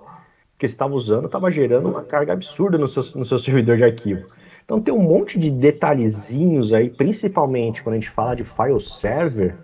[0.68, 4.26] se estava usando, estava gerando uma carga absurda no seu, no seu servidor de arquivo.
[4.64, 9.56] Então tem um monte de detalhezinhos aí, principalmente quando a gente fala de file server,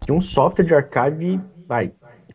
[0.00, 1.92] que um software de archive vai,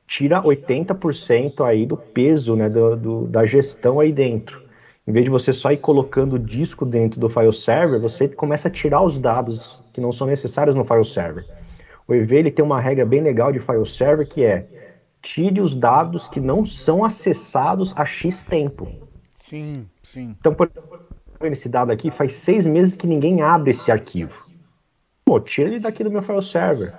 [0.08, 4.62] tira 80% aí do peso né, do, do, da gestão aí dentro.
[5.08, 8.68] Em vez de você só ir colocando o disco dentro do file server, você começa
[8.68, 11.46] a tirar os dados que não são necessários no file server.
[12.08, 14.66] O EV ele tem uma regra bem legal de file server que é
[15.24, 18.88] tire os dados que não são acessados a X tempo.
[19.34, 20.36] Sim, sim.
[20.40, 20.70] Então, por
[21.42, 24.46] esse dado aqui, faz seis meses que ninguém abre esse arquivo.
[25.26, 26.94] Pô, tira ele daqui do meu file server.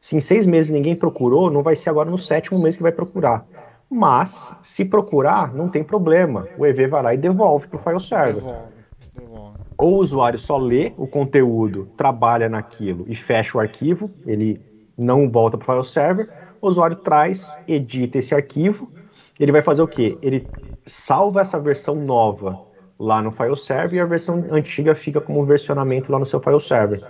[0.00, 2.92] Se em seis meses ninguém procurou, não vai ser agora no sétimo mês que vai
[2.92, 3.46] procurar.
[3.88, 6.48] Mas, se procurar, não tem problema.
[6.58, 8.42] O EV vai lá e devolve para o file server.
[8.42, 8.72] Devolve,
[9.14, 9.58] devolve.
[9.78, 14.60] Ou o usuário só lê o conteúdo, trabalha naquilo e fecha o arquivo, ele
[14.96, 16.45] não volta para o file server.
[16.66, 18.90] O usuário traz, edita esse arquivo.
[19.38, 20.18] Ele vai fazer o quê?
[20.20, 20.48] Ele
[20.84, 22.58] salva essa versão nova
[22.98, 26.60] lá no file server e a versão antiga fica como versionamento lá no seu file
[26.60, 27.04] server.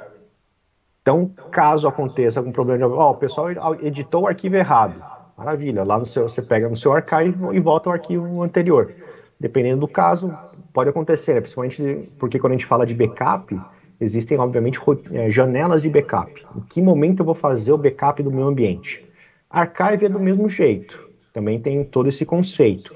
[1.01, 3.49] Então, caso aconteça algum problema, oh, o pessoal
[3.81, 5.03] editou o arquivo errado
[5.39, 5.85] Maravilha.
[5.85, 8.93] Lá no seu, você pega no seu arquivo e volta ao arquivo anterior.
[9.41, 10.37] Dependendo do caso,
[10.75, 11.41] pode acontecer, né?
[11.41, 13.59] principalmente porque quando a gente fala de backup,
[13.99, 14.79] existem, obviamente,
[15.13, 16.47] é, janelas de backup.
[16.55, 19.06] Em que momento eu vou fazer o backup do meu ambiente?
[19.51, 21.09] Archive é do mesmo jeito.
[21.33, 22.95] Também tem todo esse conceito.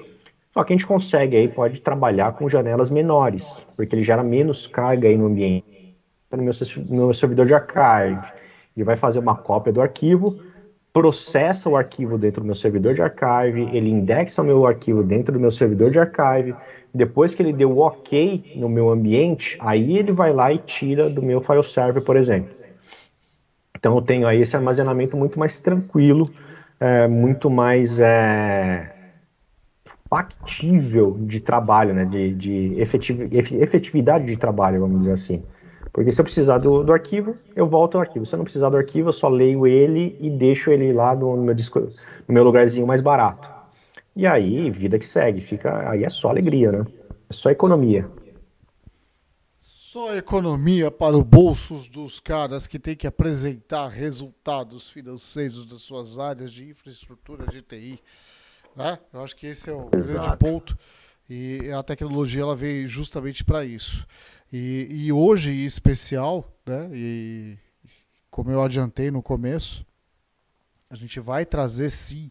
[0.53, 4.67] Só que a gente consegue aí, pode trabalhar com janelas menores, porque ele gera menos
[4.67, 5.95] carga aí no ambiente.
[6.33, 6.53] No meu,
[6.89, 8.33] no servidor de archive,
[8.77, 10.41] ele vai fazer uma cópia do arquivo,
[10.93, 15.33] processa o arquivo dentro do meu servidor de archive, ele indexa o meu arquivo dentro
[15.33, 16.55] do meu servidor de archive,
[16.93, 21.09] depois que ele deu o ok no meu ambiente, aí ele vai lá e tira
[21.09, 22.60] do meu file server, por exemplo.
[23.81, 26.31] Então eu tenho aí esse armazenamento muito mais tranquilo,
[26.79, 28.93] é, muito mais é,
[30.09, 35.43] factível de trabalho, né, de, de efetividade de trabalho, vamos dizer assim.
[35.93, 38.25] Porque se eu precisar do, do arquivo, eu volto ao arquivo.
[38.25, 41.37] Se eu não precisar do arquivo, eu só leio ele e deixo ele lá no,
[41.37, 43.49] meu, disco, no meu lugarzinho mais barato.
[44.14, 45.40] E aí, vida que segue.
[45.40, 46.87] Fica, aí é só alegria, né?
[47.29, 48.07] É só economia.
[49.90, 56.16] Só economia para os bolsos dos caras que têm que apresentar resultados financeiros das suas
[56.16, 58.00] áreas de infraestrutura de TI.
[58.76, 58.96] Né?
[59.12, 60.12] Eu acho que esse é o Exato.
[60.12, 60.79] grande ponto.
[61.29, 64.07] E a tecnologia ela veio justamente para isso.
[64.53, 67.59] E, e hoje, em especial, né, e
[68.31, 69.85] como eu adiantei no começo,
[70.88, 72.31] a gente vai trazer sim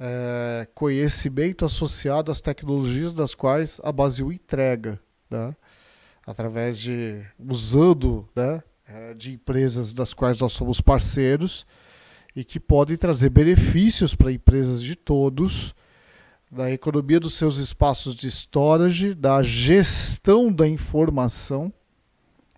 [0.00, 4.98] é, conhecimento associado às tecnologias das quais a Basil entrega,
[5.30, 5.54] né,
[6.26, 11.66] através de usando né, é, de empresas das quais nós somos parceiros
[12.34, 15.74] e que podem trazer benefícios para empresas de todos
[16.50, 21.72] da economia dos seus espaços de storage, da gestão da informação,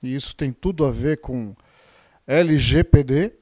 [0.02, 1.54] e isso tem tudo a ver com
[2.26, 3.32] LGPD,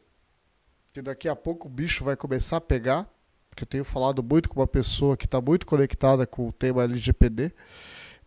[0.93, 3.11] que daqui a pouco o bicho vai começar a pegar,
[3.51, 6.85] porque eu tenho falado muito com uma pessoa que está muito conectada com o tema
[6.85, 7.53] LGPD,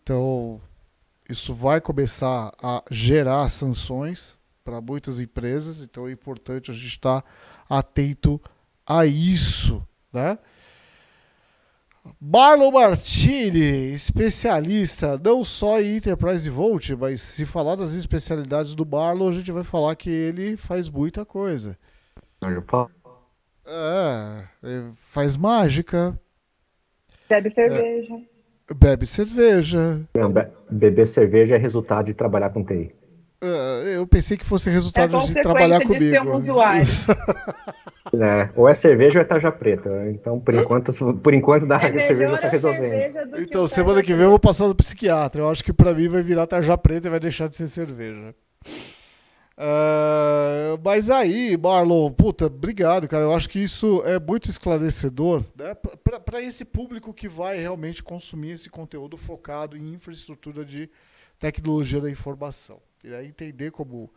[0.04, 0.62] então
[1.30, 7.24] isso vai começar a gerar sanções para muitas empresas, então é importante a gente estar
[7.70, 8.42] atento
[8.86, 10.40] a isso, né?
[12.20, 19.30] Marlon Martini, especialista não só em Enterprise Volt, mas se falar das especialidades do Marlon,
[19.30, 21.78] a gente vai falar que ele faz muita coisa.
[24.64, 26.20] É, faz mágica.
[27.30, 28.16] Bebe cerveja.
[28.16, 28.39] É,
[28.76, 30.02] bebe cerveja.
[30.16, 32.94] Não, be beber cerveja é resultado de trabalhar com TI.
[33.42, 36.04] Uh, eu pensei que fosse resultado é de trabalhar comigo.
[36.04, 36.86] De ser um usuário.
[38.14, 39.90] é, ou é cerveja ou é tarja preta.
[40.12, 43.16] Então, por enquanto, por enquanto dá é cerveja tá resolvendo.
[43.40, 45.42] Então, semana que vem eu vou passar no psiquiatra.
[45.42, 48.36] Eu acho que para mim vai virar tarja preta e vai deixar de ser cerveja.
[49.60, 53.24] Uh, mas aí, Marlon, puta, obrigado, cara.
[53.24, 55.76] Eu acho que isso é muito esclarecedor né?
[56.24, 60.90] para esse público que vai realmente consumir esse conteúdo focado em infraestrutura de
[61.38, 62.80] tecnologia da informação.
[63.04, 64.10] E aí entender como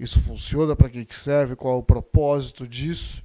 [0.00, 3.22] isso funciona, para que serve, qual é o propósito disso.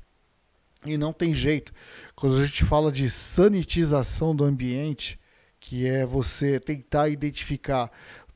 [0.86, 1.71] E não tem jeito.
[2.17, 5.17] Quando a gente fala de sanitização do ambiente,
[5.62, 7.89] que é você tentar identificar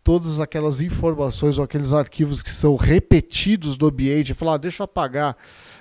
[0.05, 4.85] todas aquelas informações ou aqueles arquivos que são repetidos do ambiente, falar, ah, deixa eu
[4.85, 5.35] apagar,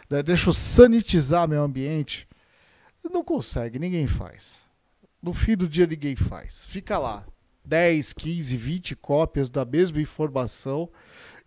[0.08, 2.26] né, deixa eu sanitizar meu ambiente.
[3.12, 4.60] Não consegue, ninguém faz.
[5.22, 6.64] No fim do dia ninguém faz.
[6.66, 7.24] Fica lá,
[7.66, 10.88] 10, 15, 20 cópias da mesma informação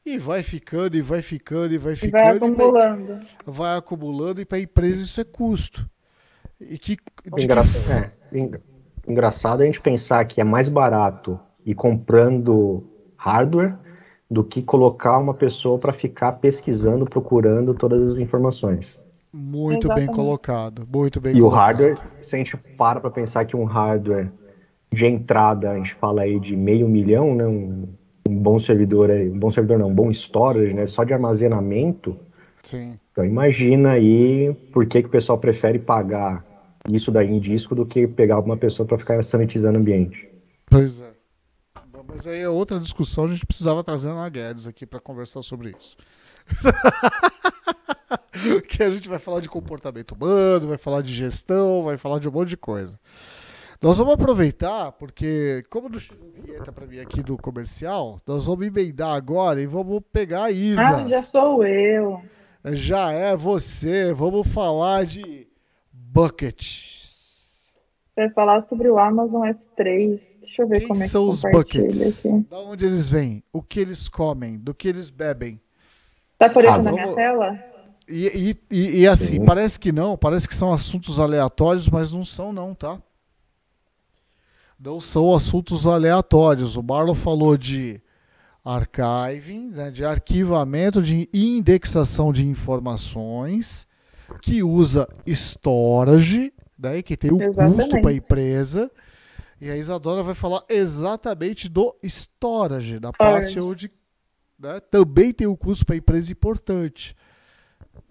[0.05, 2.21] E vai ficando, e vai ficando, e vai E ficando.
[2.21, 3.19] vai e acumulando.
[3.45, 5.89] vai acumulando e para a empresa isso é custo.
[6.61, 7.01] E que, que
[7.91, 8.51] é, en-
[9.07, 12.83] engraçado a gente pensar que é mais barato ir comprando
[13.17, 13.75] hardware
[14.29, 18.97] do que colocar uma pessoa para ficar pesquisando, procurando todas as informações.
[19.33, 20.15] muito bem Exatamente.
[20.15, 21.65] colocado, muito bem E o colocado.
[21.65, 24.31] hardware, se a gente para para pensar que um hardware
[24.91, 27.45] de entrada, a gente fala aí de meio milhão, né?
[27.45, 27.87] Um,
[28.29, 30.87] um bom servidor, aí, um bom servidor não, um bom storage, né?
[30.87, 32.17] Só de armazenamento.
[32.63, 32.97] Sim.
[33.11, 36.45] Então imagina aí por que, que o pessoal prefere pagar
[36.89, 40.27] isso daí em disco do que pegar uma pessoa para ficar sanitizando o ambiente.
[40.69, 41.16] Pois é.
[42.07, 45.41] Mas aí é outra discussão, a gente precisava trazer a Ana Guedes aqui para conversar
[45.41, 45.97] sobre isso.
[48.67, 52.29] que a gente vai falar de comportamento humano, vai falar de gestão, vai falar de
[52.29, 52.97] um monte de coisa.
[53.81, 58.65] Nós vamos aproveitar, porque como não chegou vinheta para mim aqui do comercial, nós vamos
[58.65, 60.81] emendar agora e vamos pegar a Isa.
[60.81, 62.21] Ah, já sou eu.
[62.65, 64.13] Já é você.
[64.13, 65.47] Vamos falar de
[65.91, 67.67] buckets.
[68.09, 70.36] Você vai falar sobre o Amazon S3.
[70.57, 72.25] Deixa eu ver Quem como é que são os buckets?
[72.25, 72.45] aqui.
[72.49, 73.43] Da onde eles vêm?
[73.53, 74.57] O que eles comem?
[74.57, 75.59] Do que eles bebem?
[76.39, 77.59] Tá aparecendo Ah, na minha vamos- tela?
[78.09, 79.45] E, e- e- e assim, Sim.
[79.45, 82.99] parece que não, parece que são assuntos aleatórios, mas não são não, tá?
[84.79, 86.75] Não são assuntos aleatórios.
[86.75, 87.99] O Marlon falou de
[88.63, 93.85] archiving, né, de arquivamento, de indexação de informações,
[94.41, 98.01] que usa storage, né, que tem o custo Exatamente.
[98.01, 98.91] para a empresa.
[99.59, 103.91] E a Isadora vai falar exatamente do storage, da parte onde
[104.59, 107.15] né, também tem o custo para a empresa importante.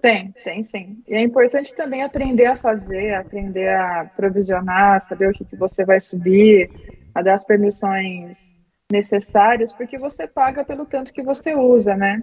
[0.02, 1.02] Tem, tem sim.
[1.06, 5.84] E é importante também aprender a fazer, aprender a provisionar, saber o que, que você
[5.84, 6.70] vai subir,
[7.14, 8.36] a dar as permissões
[8.90, 12.22] necessárias, porque você paga pelo tanto que você usa, né?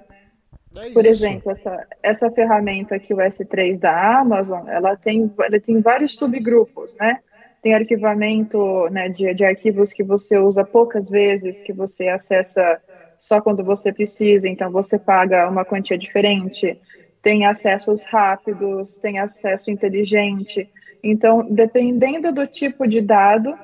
[0.75, 1.25] É Por isso.
[1.25, 6.93] exemplo, essa, essa ferramenta aqui, o S3 da Amazon, ela tem, ela tem vários subgrupos,
[6.99, 7.19] né?
[7.63, 12.79] Tem arquivamento né, de, de arquivos que você usa poucas vezes, que você acessa
[13.17, 16.79] só quando você precisa, então você paga uma quantia diferente.
[17.23, 20.69] Tem acessos rápidos, tem acesso inteligente.
[21.01, 23.57] Então, dependendo do tipo de dado,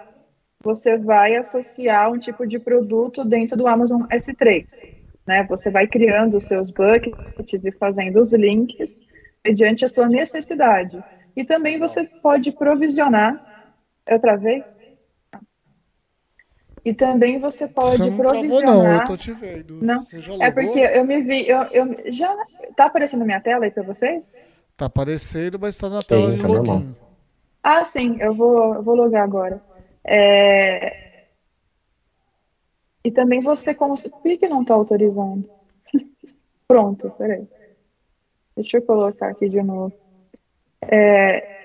[0.63, 4.65] você vai associar um tipo de produto dentro do Amazon S3
[5.29, 5.43] né?
[5.43, 8.99] Você vai criando os seus buckets e fazendo os links
[9.45, 11.05] mediante a sua necessidade.
[11.35, 13.39] E também você pode provisionar.
[14.09, 14.65] Eu travei?
[16.83, 19.07] E também você pode Você não travou, não, eu provisionar.
[19.07, 19.85] tô te vendo.
[19.85, 22.35] Não, Você já É porque eu me vi, eu, eu já
[22.75, 24.23] tá aparecendo na minha tela aí para vocês?
[24.77, 26.69] Tá aparecendo, mas tá na tela de tá login.
[26.71, 26.95] normal.
[27.61, 29.59] Ah, sim, eu vou, eu vou logar agora.
[30.05, 31.09] É,
[33.03, 34.13] E também você consegue.
[34.15, 35.49] Por que que não está autorizando?
[36.67, 37.47] Pronto, peraí.
[38.55, 39.93] Deixa eu colocar aqui de novo.
[40.83, 41.58] É,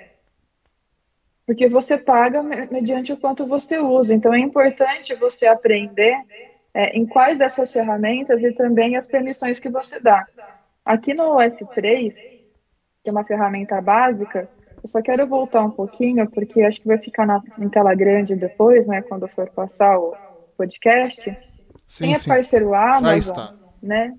[1.47, 4.15] Porque você paga me- mediante o quanto você usa.
[4.15, 6.17] Então é importante você aprender
[6.73, 10.27] é, em quais dessas ferramentas e também as permissões que você dá.
[10.85, 12.27] Aqui no S3,
[13.03, 14.49] que é uma ferramenta básica,
[14.83, 18.35] eu só quero voltar um pouquinho, porque acho que vai ficar na, em tela grande
[18.37, 20.19] depois, né, quando for passar o
[20.57, 21.31] podcast.
[21.87, 22.29] Sim, Quem é sim.
[22.29, 23.47] parceiro Amazon,
[23.83, 24.15] né,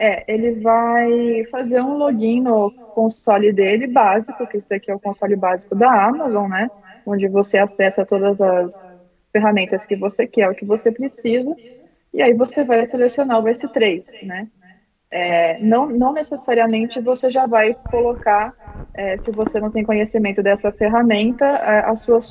[0.00, 5.00] é, ele vai fazer um login no console dele básico, que esse daqui é o
[5.00, 6.70] console básico da Amazon, né,
[7.06, 8.72] onde você acessa todas as
[9.32, 11.56] ferramentas que você quer, o que você precisa,
[12.12, 14.48] e aí você vai selecionar o S3, né,
[15.10, 18.54] é, não, não necessariamente você já vai colocar,
[18.94, 21.46] é, se você não tem conhecimento dessa ferramenta,
[21.90, 22.28] as suas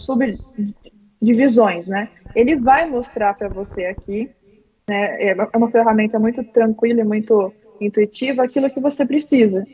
[1.22, 2.10] subdivisões, né?
[2.34, 4.32] Ele vai mostrar para você aqui,
[4.90, 5.24] né?
[5.30, 9.68] É uma- é uma ferramenta muito tranquila e muito intuitiva, aquilo que você precisa.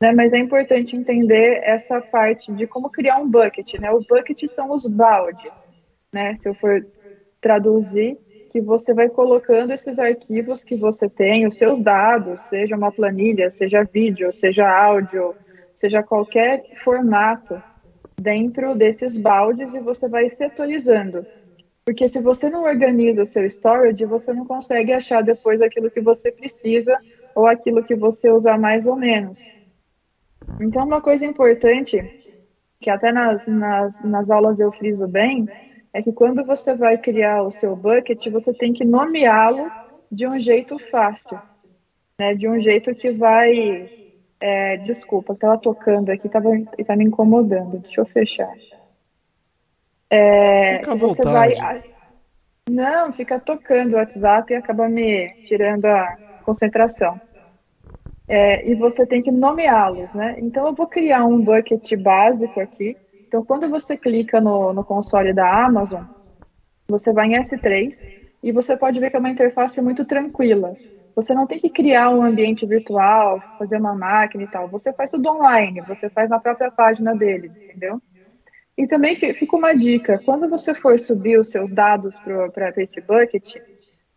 [0.00, 0.12] Né?
[0.12, 3.90] Mas é importante entender essa parte de como criar um bucket, né?
[3.92, 5.72] O bucket são os baldes,
[6.12, 6.36] né?
[6.40, 6.86] Se eu for
[7.40, 8.18] traduzir,
[8.50, 13.50] que você vai colocando esses arquivos que você tem, os seus dados, seja uma planilha,
[13.50, 15.36] seja vídeo, seja áudio,
[15.76, 17.62] seja qualquer formato,
[18.20, 21.26] dentro desses baldes e você vai setorizando.
[21.90, 26.00] Porque se você não organiza o seu storage, você não consegue achar depois aquilo que
[26.00, 26.96] você precisa
[27.34, 29.50] ou aquilo que você usa mais ou menos.
[30.60, 32.08] Então, uma coisa importante,
[32.80, 35.50] que até nas, nas, nas aulas eu friso bem,
[35.92, 39.74] é que quando você vai criar o seu bucket, você tem que nomeá-lo
[40.12, 41.42] de um jeito fácil,
[42.20, 42.36] né?
[42.36, 43.90] De um jeito que vai.
[44.40, 46.50] é, desculpa, estava tocando aqui, estava
[46.86, 47.80] tá me incomodando.
[47.80, 48.54] Deixa eu fechar.
[50.10, 51.60] É, Fica à você vontade.
[51.60, 51.82] vai.
[52.68, 57.20] Não, fica tocando o WhatsApp e acaba me tirando a, concentração.
[58.26, 60.36] É, e você tem que nomeá-los, né?
[60.38, 62.96] Então eu vou criar um bucket básico aqui.
[63.28, 66.04] Então quando você clica no, no console da Amazon,
[66.88, 67.94] você vai em S3
[68.42, 70.76] e você pode ver que é uma interface muito tranquila.
[71.14, 74.68] Você não tem que criar um ambiente virtual, fazer uma máquina e tal.
[74.68, 78.00] Você faz tudo online, você faz na própria página deles, entendeu?
[78.80, 83.56] E também fica uma dica: quando você for subir os seus dados para esse bucket,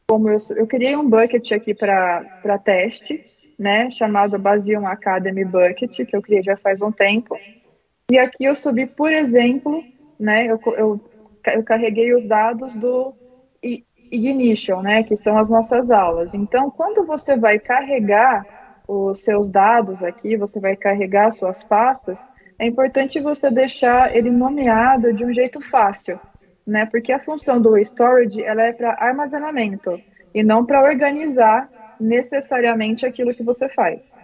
[0.08, 3.22] como eu, eu criei um bucket aqui para teste,
[3.60, 7.38] né, chamado Basion Academy Bucket, que eu criei já faz um tempo.
[8.10, 9.84] E aqui eu subi, por exemplo,
[10.18, 11.02] né, eu, eu,
[11.48, 13.14] eu carreguei os dados do
[14.10, 16.34] Ignition, né, que são as nossas aulas.
[16.34, 18.48] Então, quando você vai carregar
[18.88, 22.26] os seus dados aqui, você vai carregar suas pastas,
[22.64, 26.18] é importante você deixar ele nomeado de um jeito fácil,
[26.66, 26.86] né?
[26.86, 30.02] Porque a função do storage ela é para armazenamento
[30.34, 34.18] e não para organizar necessariamente aquilo que você faz.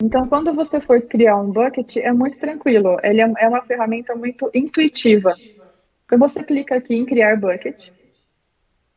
[0.00, 2.98] Então, quando você for criar um bucket, é muito tranquilo.
[3.02, 5.34] Ele é, é uma ferramenta muito intuitiva.
[6.04, 7.88] Então, você clica aqui em criar bucket.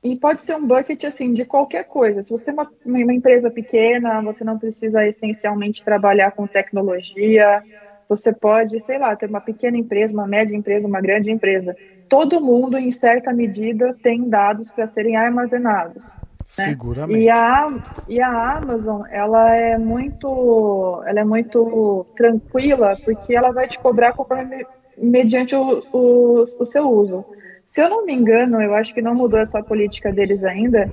[0.04, 2.24] E pode ser um bucket assim de qualquer coisa.
[2.24, 7.64] Se você tem uma, uma empresa pequena, você não precisa essencialmente trabalhar com tecnologia.
[8.12, 11.74] Você pode, sei lá, ter uma pequena empresa, uma média empresa, uma grande empresa.
[12.10, 16.04] Todo mundo, em certa medida, tem dados para serem armazenados.
[16.04, 16.12] Né?
[16.44, 17.18] Seguramente.
[17.18, 17.74] E a,
[18.10, 24.12] e a Amazon, ela é muito, ela é muito tranquila, porque ela vai te cobrar
[24.12, 24.66] conforme,
[24.98, 27.24] mediante o, o, o seu uso.
[27.72, 30.92] Se eu não me engano, eu acho que não mudou essa política deles ainda.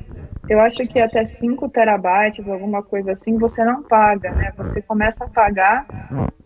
[0.48, 4.52] Eu acho que até 5 terabytes, alguma coisa assim, você não paga, né?
[4.56, 5.88] Você começa a pagar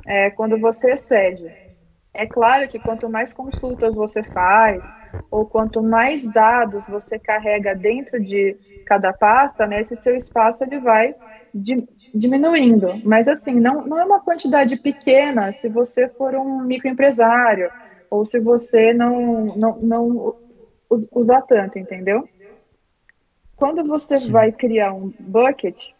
[0.06, 1.54] é, quando você excede.
[2.14, 4.82] É claro que quanto mais consultas você faz,
[5.30, 8.56] ou quanto mais dados você carrega dentro de
[8.86, 11.14] cada pasta, né, esse seu espaço ele vai
[11.54, 13.00] di diminuindo.
[13.04, 17.70] Mas assim, não, não é uma quantidade pequena se você for um microempresário
[18.12, 20.36] ou se você não, não, não
[21.10, 22.28] usar tanto, entendeu?
[23.56, 24.30] Quando você Sim.
[24.30, 25.92] vai criar um bucket,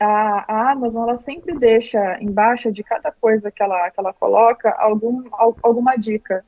[0.00, 4.72] a, a, Amazon ela sempre deixa embaixo de cada coisa que ela, que ela coloca
[4.72, 5.22] algum,
[5.62, 6.44] alguma dica.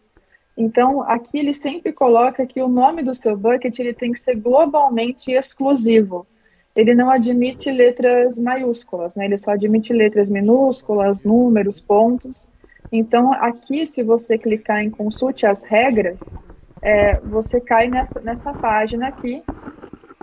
[0.56, 4.34] Então, aqui ele sempre coloca que o nome do seu bucket ele tem que ser
[4.34, 6.26] globalmente exclusivo.
[6.74, 9.26] Ele não admite letras maiúsculas, né?
[9.26, 12.48] ele só admite letras minúsculas, números, pontos.
[12.92, 16.18] Então, aqui, se você clicar em consulte as regras,
[16.82, 19.42] é, você cai nessa, nessa página aqui,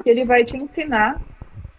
[0.04, 1.20] que ele vai te ensinar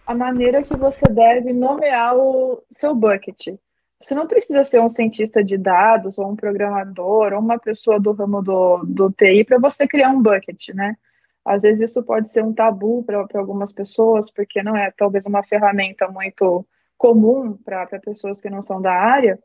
[0.05, 3.55] a maneira que você deve nomear o seu bucket.
[4.01, 8.11] Você não precisa ser um cientista de dados, ou um programador, ou uma pessoa do
[8.11, 10.97] ramo do, do TI para você criar um bucket, né?
[11.45, 15.41] Às vezes isso pode ser um tabu para algumas pessoas, porque não é talvez uma
[15.41, 16.65] ferramenta muito
[16.97, 19.39] comum para pessoas que não são da área,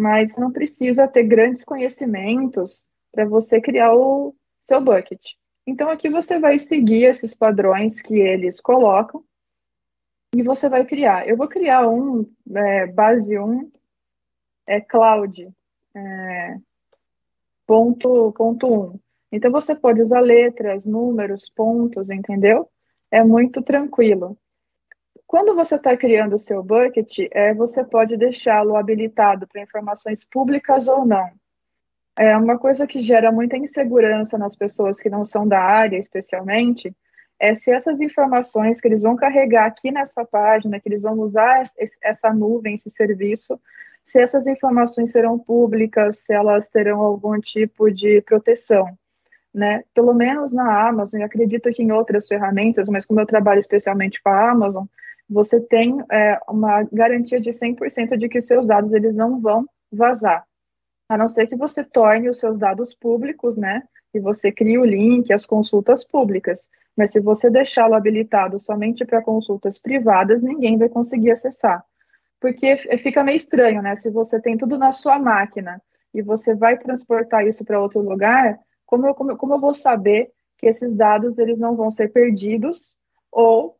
[0.00, 4.34] mas não precisa ter grandes conhecimentos para você criar o
[4.66, 5.20] seu bucket.
[5.66, 9.24] Então aqui você vai seguir esses padrões que eles colocam
[10.34, 11.26] e você vai criar.
[11.26, 13.70] Eu vou criar um é, base 1
[14.66, 15.48] é cloud
[15.94, 16.56] é,
[17.66, 19.00] ponto, ponto um.
[19.32, 22.68] Então você pode usar letras, números, pontos, entendeu?
[23.10, 24.38] É muito tranquilo.
[25.26, 30.86] Quando você está criando o seu bucket, é, você pode deixá-lo habilitado para informações públicas
[30.86, 31.30] ou não.
[32.16, 36.94] É uma coisa que gera muita insegurança nas pessoas que não são da área, especialmente,
[37.38, 41.64] é se essas informações que eles vão carregar aqui nessa página, que eles vão usar
[42.02, 43.60] essa nuvem, esse serviço,
[44.06, 48.96] se essas informações serão públicas, se elas terão algum tipo de proteção.
[49.52, 49.84] Né?
[49.94, 54.22] Pelo menos na Amazon, eu acredito que em outras ferramentas, mas como eu trabalho especialmente
[54.22, 54.84] com a Amazon,
[55.28, 60.44] você tem é, uma garantia de 100% de que seus dados eles não vão vazar.
[61.08, 63.82] A não ser que você torne os seus dados públicos, né?
[64.12, 66.68] E você crie o link, as consultas públicas.
[66.96, 71.84] Mas se você deixá-lo habilitado somente para consultas privadas, ninguém vai conseguir acessar
[72.40, 73.96] porque fica meio estranho, né?
[73.96, 75.80] Se você tem tudo na sua máquina
[76.12, 80.30] e você vai transportar isso para outro lugar, como eu, como, como eu vou saber
[80.58, 82.92] que esses dados eles não vão ser perdidos
[83.30, 83.76] ou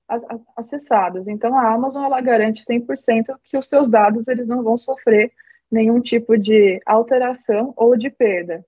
[0.57, 1.29] acessados?
[1.29, 5.33] Então, a Amazon ela garante 100% que os seus dados eles não vão sofrer
[5.71, 8.65] nenhum tipo de alteração ou de perda.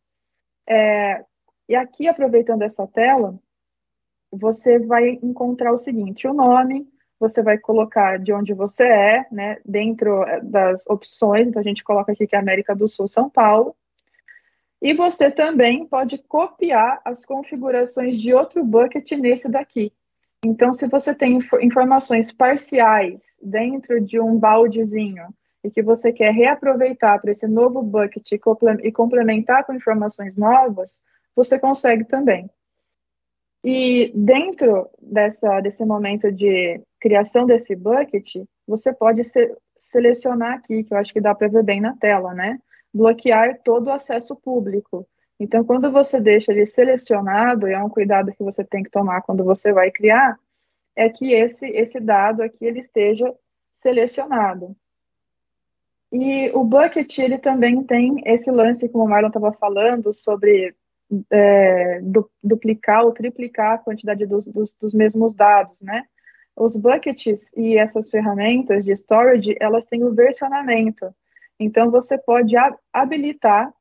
[0.69, 1.25] É,
[1.69, 3.39] e aqui, aproveitando essa tela,
[4.31, 9.59] você vai encontrar o seguinte: o nome, você vai colocar de onde você é, né,
[9.65, 13.29] dentro eh, das opções, então a gente coloca aqui que é América do Sul, São
[13.29, 13.75] Paulo,
[14.81, 19.93] e você também pode copiar as configurações de outro bucket nesse daqui.
[20.45, 25.27] Então, se você tem informações parciais dentro de um baldezinho
[25.65, 28.31] e que você quer reaproveitar para esse novo bucket
[28.83, 31.01] e complementar com informações novas,
[31.35, 32.49] você consegue também.
[33.65, 38.37] E dentro dessa, desse momento de criação desse bucket,
[38.67, 42.33] você pode se, selecionar aqui, que eu acho que dá para ver bem na tela,
[42.33, 42.61] né?
[42.95, 45.07] Bloquear todo o acesso público.
[45.39, 49.23] Então, quando você deixa ele selecionado, e é um cuidado que você tem que tomar
[49.23, 50.39] quando você vai criar,
[50.97, 53.33] é que esse, esse dado aqui ele esteja
[53.79, 54.77] selecionado.
[56.11, 60.75] E o bucket, ele também tem esse lance, como o Marlon estava falando, sobre
[61.31, 66.05] é, du, duplicar ou triplicar a quantidade dos, dos, dos, mesmos dados, né?
[66.57, 71.15] Os buckets e essas ferramentas de storage, elas têm o versionamento.
[71.61, 72.55] Então, você pode
[72.93, 73.73] habilitar,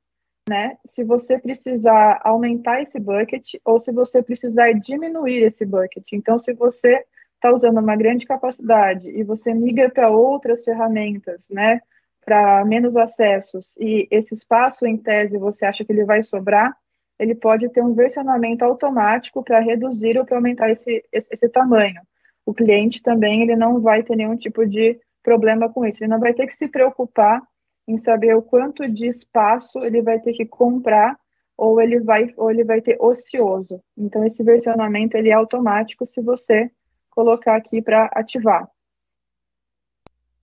[0.47, 6.13] né, se você precisar aumentar esse bucket ou se você precisar diminuir esse bucket.
[6.13, 7.03] Então, se você
[7.35, 11.81] está usando uma grande capacidade e você migra para outras ferramentas, né,
[12.25, 16.75] para menos acessos e esse espaço, em tese, você acha que ele vai sobrar,
[17.19, 22.01] ele pode ter um versionamento automático para reduzir ou para aumentar esse, esse, esse, tamanho.
[22.45, 26.03] O cliente também ele não vai ter nenhum tipo de problema com isso.
[26.03, 27.41] Ele não vai ter que se preocupar
[27.87, 31.17] em saber o quanto de espaço ele vai ter que comprar
[31.55, 33.81] ou ele vai ou ele vai ter ocioso.
[33.97, 36.69] Então esse versionamento ele é automático se você
[37.09, 38.69] colocar aqui para ativar.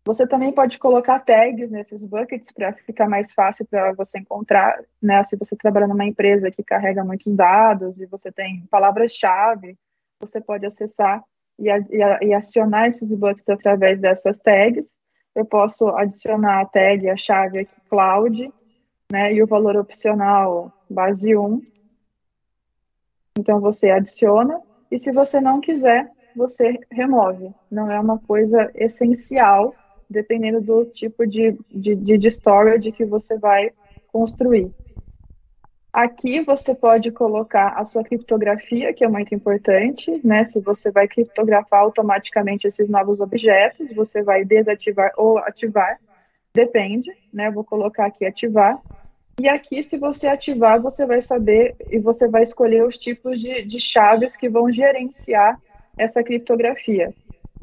[0.07, 5.25] Você também pode colocar tags nesses buckets para ficar mais fácil para você encontrar, né?
[5.25, 9.79] Se você trabalha numa empresa que carrega muitos dados e você tem palavras-chave,
[10.21, 11.25] você pode acessar
[11.59, 14.87] e, e, e, acionar esses buckets através dessas tags.
[15.35, 18.53] Eu posso adicionar a tag, a chave aqui, cloud,
[19.11, 19.33] né?
[19.33, 21.61] E o valor opcional base 1.
[23.39, 24.61] Então você adiciona
[24.91, 27.53] e se você não quiser, você remove.
[27.71, 29.75] Não é uma coisa essencial
[30.09, 33.73] dependendo do tipo de, de, de storage que você vai
[34.09, 34.71] construir.
[35.95, 40.45] Aqui você pode colocar a sua criptografia, que é muito importante, né?
[40.45, 46.01] Se você vai criptografar automaticamente esses novos objetos, você vai desativar ou ativar,
[46.53, 47.49] depende, né?
[47.49, 48.83] vou colocar aqui ativar.
[49.41, 53.63] E aqui, se você ativar, você vai saber e você vai escolher os tipos de,
[53.63, 55.61] de chaves que vão gerenciar
[55.97, 57.15] essa criptografia.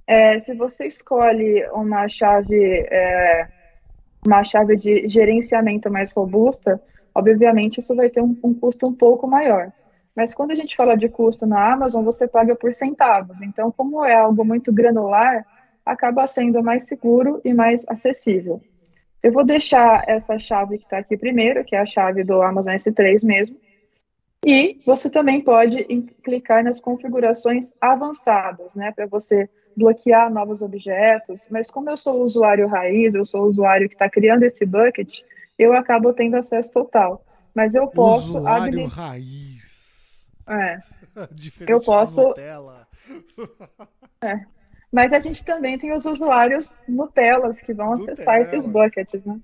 [0.07, 3.45] É, se você escolhe uma chave, é,
[4.25, 6.81] uma chave de gerenciamento mais robusta,
[7.13, 9.71] obviamente isso vai ter um, um, custo um pouco maior.
[10.15, 13.41] Mas quando a gente fala de custo na Amazon, você paga por centavos.
[13.41, 15.45] Então, como é algo muito granular,
[15.85, 18.61] acaba sendo mais seguro e mais acessível.
[19.23, 22.73] Eu vou deixar essa chave que está aqui primeiro, que é a chave do Amazon
[22.73, 23.55] S3 mesmo.
[24.45, 25.83] E você também pode
[26.23, 29.47] clicar nas configurações avançadas, né, para você
[29.77, 34.43] bloquear novos objetos, mas como eu sou usuário raiz, eu sou usuário que está criando
[34.43, 35.21] esse bucket,
[35.57, 37.25] eu acabo tendo acesso total.
[37.53, 38.37] Mas eu posso.
[38.37, 40.29] Usuário raiz.
[40.47, 40.79] É.
[41.67, 42.33] eu posso.
[44.21, 44.45] é.
[44.91, 48.13] Mas a gente também tem os usuários Nutellas que vão Nutella.
[48.13, 49.39] acessar esses buckets, né?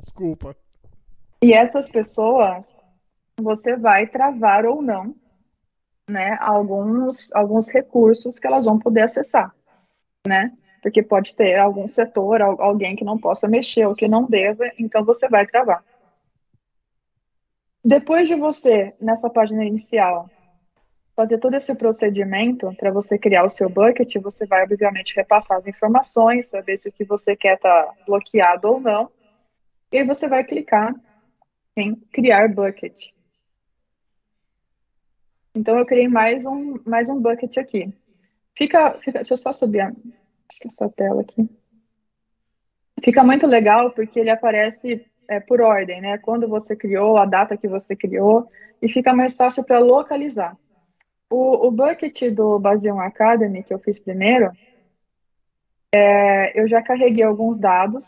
[0.00, 0.56] Desculpa.
[1.42, 2.74] E essas pessoas,
[3.40, 5.14] você vai travar ou não
[6.10, 9.54] né, alguns, alguns recursos que elas vão poder acessar,
[10.26, 10.52] né?
[10.82, 15.04] Porque pode ter algum setor, alguém que não possa mexer ou que não deva, então
[15.04, 15.84] você vai travar.
[17.84, 20.28] Depois de você, nessa página inicial,
[21.16, 25.66] fazer todo esse procedimento para você criar o seu bucket, você vai, obviamente, repassar as
[25.66, 29.10] informações, saber se o que você quer está bloqueado ou não,
[29.92, 30.94] e você vai clicar
[31.76, 33.08] em criar bucket.
[35.54, 37.92] Então eu criei mais um, mais um bucket aqui.
[38.56, 39.80] Fica, fica, deixa eu só subir
[40.50, 41.48] acho que essa tela aqui.
[43.02, 46.18] Fica muito legal porque ele aparece é, por ordem, né?
[46.18, 48.48] Quando você criou, a data que você criou,
[48.82, 50.56] e fica mais fácil para localizar.
[51.30, 54.50] O, o, bucket do Basion Academy, que eu fiz primeiro,
[55.94, 58.04] é, eu já carreguei alguns dados.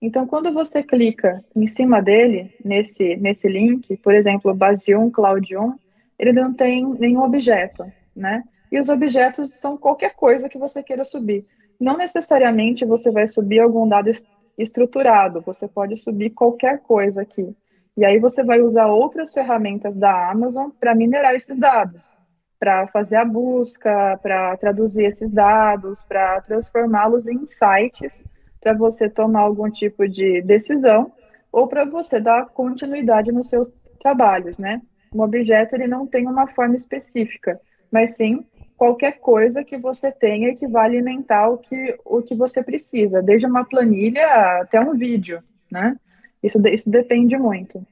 [0.00, 5.74] Então, quando você clica em cima dele, nesse, nesse link, por exemplo, Basion Cloud 1,
[6.18, 8.44] ele não tem nenhum objeto, né?
[8.70, 11.46] E os objetos são qualquer coisa que você queira subir.
[11.78, 14.10] Não necessariamente você vai subir algum dado
[14.56, 17.54] estruturado, você pode subir qualquer coisa aqui.
[17.96, 22.04] E aí você vai usar outras ferramentas da Amazon para minerar esses dados,
[22.58, 28.24] para fazer a busca, para traduzir esses dados, para transformá-los em insights,
[28.60, 31.12] para você tomar algum tipo de decisão
[31.52, 33.68] ou para você dar continuidade nos seus
[34.00, 34.82] trabalhos, né?
[35.14, 37.60] Um objeto ele não tem uma forma específica.
[37.90, 38.44] mas sim
[38.78, 43.44] qualquer coisa que você tenha que vai alimentar o que, o que você precisa, desde
[43.44, 44.24] uma planilha
[44.62, 45.96] até um vídeo, né?
[46.40, 47.84] Isso, isso depende muito.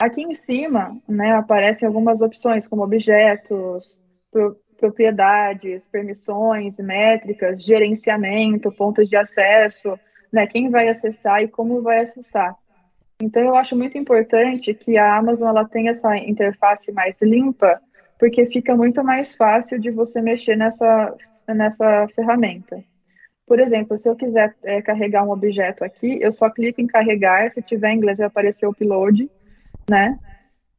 [0.00, 9.08] Aqui em cima, né, aparecem algumas opções, como objetos, pro, propriedades, permissões, métricas, gerenciamento, pontos
[9.08, 9.98] de acesso,
[10.32, 12.56] né, quem vai acessar e como vai acessar.
[13.20, 17.78] Então, eu acho muito importante que a Amazon ela tenha essa interface mais limpa,
[18.20, 21.16] porque fica muito mais fácil de você mexer nessa,
[21.48, 22.84] nessa ferramenta.
[23.46, 27.50] Por exemplo, se eu quiser é, carregar um objeto aqui, eu só clico em carregar,
[27.50, 29.28] se tiver em inglês vai aparecer upload,
[29.88, 30.18] né?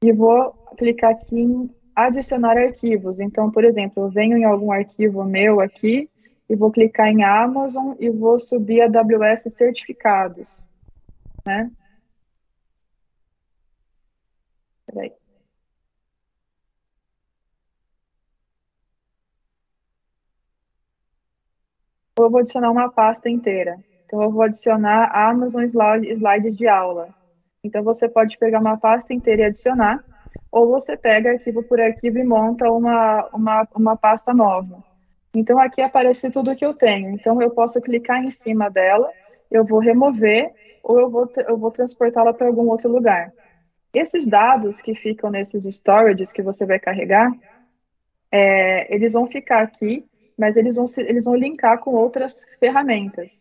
[0.04, 3.20] E vou clicar aqui em adicionar arquivos.
[3.20, 6.08] Então, por exemplo, eu venho em algum arquivo meu aqui
[6.48, 10.64] e vou clicar em Amazon e vou subir AWS certificados,
[11.46, 11.72] né?
[14.86, 15.21] Peraí.
[22.24, 23.78] Eu vou adicionar uma pasta inteira.
[24.06, 27.10] Então, eu vou adicionar Amazon Slides de aula.
[27.64, 30.04] Então, você pode pegar uma pasta inteira e adicionar,
[30.52, 34.84] ou você pega arquivo por arquivo e monta uma, uma, uma pasta nova.
[35.34, 37.12] Então, aqui aparece tudo que eu tenho.
[37.12, 39.10] Então, eu posso clicar em cima dela,
[39.50, 40.52] eu vou remover,
[40.84, 43.32] ou eu vou, eu vou transportá-la para algum outro lugar.
[43.94, 47.32] Esses dados que ficam nesses storages que você vai carregar,
[48.32, 50.06] é, eles vão ficar aqui,
[50.38, 53.32] mas eles vão, eles vão linkar com outras ferramentas,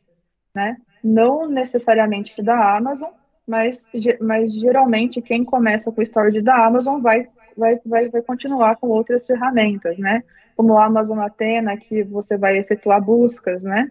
[0.54, 0.76] né?
[1.02, 3.10] Não necessariamente da Amazon,
[3.46, 3.86] mas,
[4.20, 7.26] mas geralmente quem começa com o storage da Amazon vai,
[7.56, 10.22] vai, vai, vai continuar com outras ferramentas, né?
[10.56, 13.90] Como o Amazon Athena, que você vai efetuar buscas, né?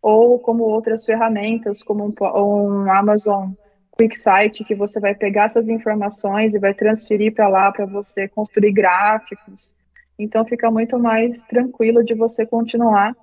[0.00, 3.50] Ou como outras ferramentas, como um, um Amazon
[3.98, 8.72] QuickSight, que você vai pegar essas informações e vai transferir para lá para você construir
[8.72, 9.72] gráficos.
[10.18, 13.16] Então fica muito mais tranquilo de você continuar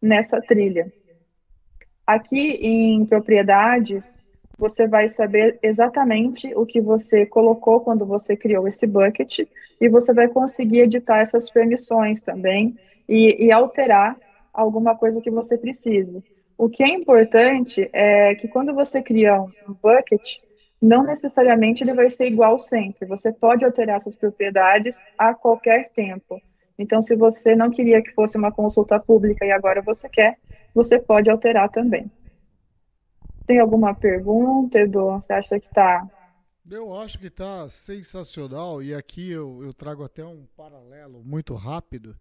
[0.00, 0.92] nessa trilha.
[2.06, 4.12] Aqui em propriedades,
[4.58, 9.40] você vai saber exatamente o que você colocou quando você criou esse bucket
[9.80, 12.76] e você vai conseguir editar essas permissões também
[13.08, 14.16] e, e alterar
[14.52, 16.22] alguma coisa que você precise.
[16.58, 20.38] O que é importante é que quando você cria um bucket,
[20.82, 23.06] não necessariamente ele vai ser igual sempre.
[23.06, 26.42] Você pode alterar essas propriedades a qualquer tempo.
[26.76, 30.38] Então, se você não queria que fosse uma consulta pública e agora você quer,
[30.74, 32.10] você pode alterar também.
[33.46, 35.12] Tem alguma pergunta, Edu?
[35.12, 36.04] Você acha que está.
[36.68, 42.16] Eu acho que está sensacional e aqui eu, eu trago até um paralelo muito rápido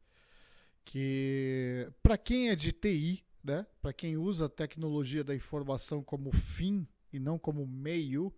[0.84, 6.32] que para quem é de TI, né, para quem usa a tecnologia da informação como
[6.32, 8.34] fim e não como meio,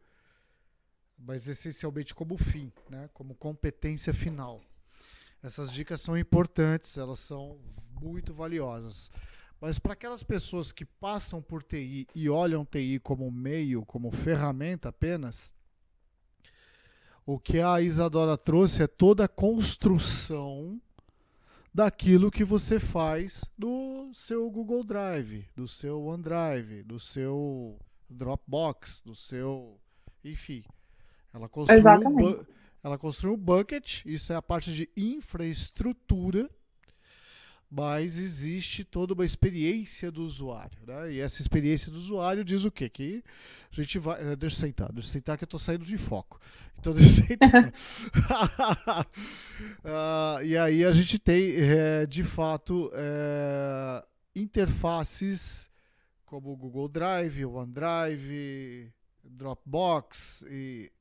[1.25, 4.61] mas essencialmente como fim, né, como competência final.
[5.41, 7.59] Essas dicas são importantes, elas são
[8.01, 9.09] muito valiosas.
[9.59, 14.89] Mas para aquelas pessoas que passam por TI e olham TI como meio, como ferramenta
[14.89, 15.53] apenas,
[17.25, 20.81] o que a Isadora trouxe é toda a construção
[21.73, 29.15] daquilo que você faz do seu Google Drive, do seu OneDrive, do seu Dropbox, do
[29.15, 29.79] seu.
[30.23, 30.63] Enfim.
[31.33, 32.45] Ela construiu, um,
[32.83, 36.49] ela construiu um bucket, isso é a parte de infraestrutura
[37.75, 40.77] mas existe toda uma experiência do usuário.
[40.85, 41.13] Né?
[41.13, 42.87] E essa experiência do usuário diz o quê?
[42.87, 43.23] Que
[43.71, 44.21] a gente vai.
[44.21, 46.39] Eh, deixa eu sentar, deixa eu sentar que eu estou saindo de foco.
[46.77, 47.73] Então deixa eu sentar.
[49.83, 54.05] uh, e aí a gente tem, é, de fato, é,
[54.35, 55.67] interfaces
[56.27, 60.91] como o Google Drive, o OneDrive, Dropbox e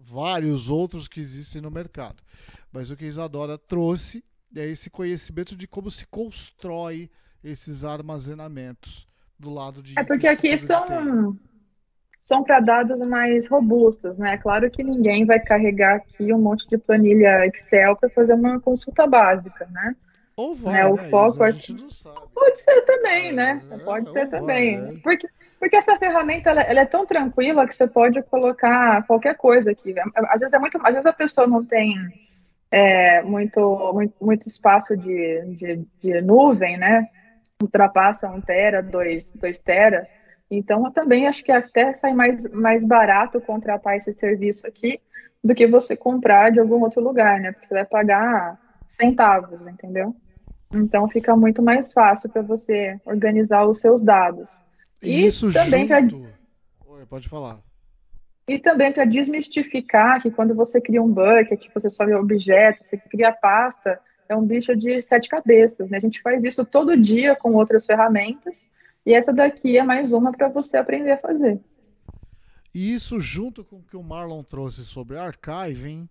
[0.00, 2.22] vários outros que existem no mercado.
[2.72, 4.24] Mas o que a Isadora trouxe
[4.56, 7.10] é esse conhecimento de como se constrói
[7.42, 9.98] esses armazenamentos do lado de.
[9.98, 11.38] É porque aqui são
[12.22, 14.38] são para dados mais robustos, né?
[14.38, 19.04] Claro que ninguém vai carregar aqui um monte de planilha Excel para fazer uma consulta
[19.04, 19.96] básica, né?
[20.36, 20.86] Ou vai, né?
[20.86, 21.08] O né?
[21.10, 21.38] foco
[21.72, 22.20] não sabe.
[22.32, 23.60] Pode ser também, né?
[23.64, 23.84] é, né?
[23.84, 24.80] Pode ser também.
[24.80, 24.98] Vai, é.
[24.98, 25.28] porque,
[25.60, 29.94] porque essa ferramenta ela, ela, é tão tranquila que você pode colocar qualquer coisa aqui.
[30.14, 31.94] Às vezes é muito, às vezes a pessoa não tem
[32.70, 37.06] é, muito, muito, muito espaço de, de, de, nuvem, né?
[37.62, 40.08] Ultrapassa 1 tera, 2, 2 tera.
[40.50, 44.98] Então, eu também acho que até sai mais, mais barato contratar esse serviço aqui
[45.44, 47.52] do que você comprar de algum outro lugar, né?
[47.52, 48.58] Porque você vai pagar
[48.98, 50.16] centavos, entendeu?
[50.74, 54.48] Então, fica muito mais fácil para você organizar os seus dados.
[55.02, 56.20] E, Isso também junto...
[56.20, 56.30] Pra...
[56.94, 57.62] Oi, pode falar.
[58.48, 63.32] E também para desmistificar que quando você cria um bucket, você sobe objeto, você cria
[63.32, 65.88] pasta, é um bicho de sete cabeças.
[65.88, 65.98] Né?
[65.98, 68.60] A gente faz isso todo dia com outras ferramentas,
[69.06, 71.60] e essa daqui é mais uma para você aprender a fazer.
[72.74, 76.08] E isso, junto com o que o Marlon trouxe sobre archiving,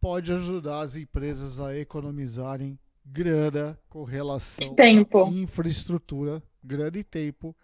[0.00, 5.24] pode ajudar as empresas a economizarem grana com relação tempo.
[5.24, 7.56] à infraestrutura, grana e tempo.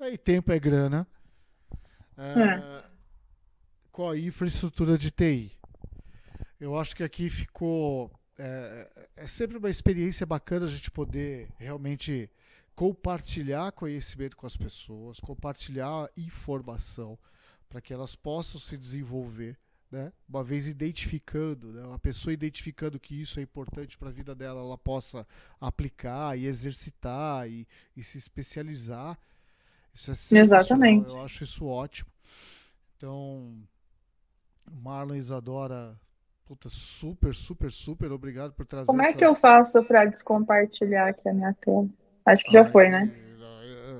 [0.00, 1.06] Aí tempo é grana.
[2.16, 2.84] É, é.
[3.90, 5.52] Com a infraestrutura de TI.
[6.60, 8.10] Eu acho que aqui ficou.
[8.38, 12.30] É, é sempre uma experiência bacana a gente poder realmente
[12.74, 17.18] compartilhar conhecimento com as pessoas, compartilhar informação
[17.68, 19.58] para que elas possam se desenvolver,
[19.90, 20.12] né?
[20.28, 21.82] Uma vez identificando, né?
[21.82, 25.26] uma pessoa identificando que isso é importante para a vida dela, ela possa
[25.60, 29.18] aplicar e exercitar e, e se especializar.
[29.98, 31.08] Isso é Exatamente.
[31.08, 32.08] Eu acho isso ótimo.
[32.96, 33.52] Então,
[34.70, 35.98] Marlon e Isadora,
[36.46, 39.16] puta, super, super, super obrigado por trazer Como é essas...
[39.16, 41.88] que eu faço para descompartilhar aqui a minha tela?
[42.24, 43.10] Acho que já Ai, foi, né?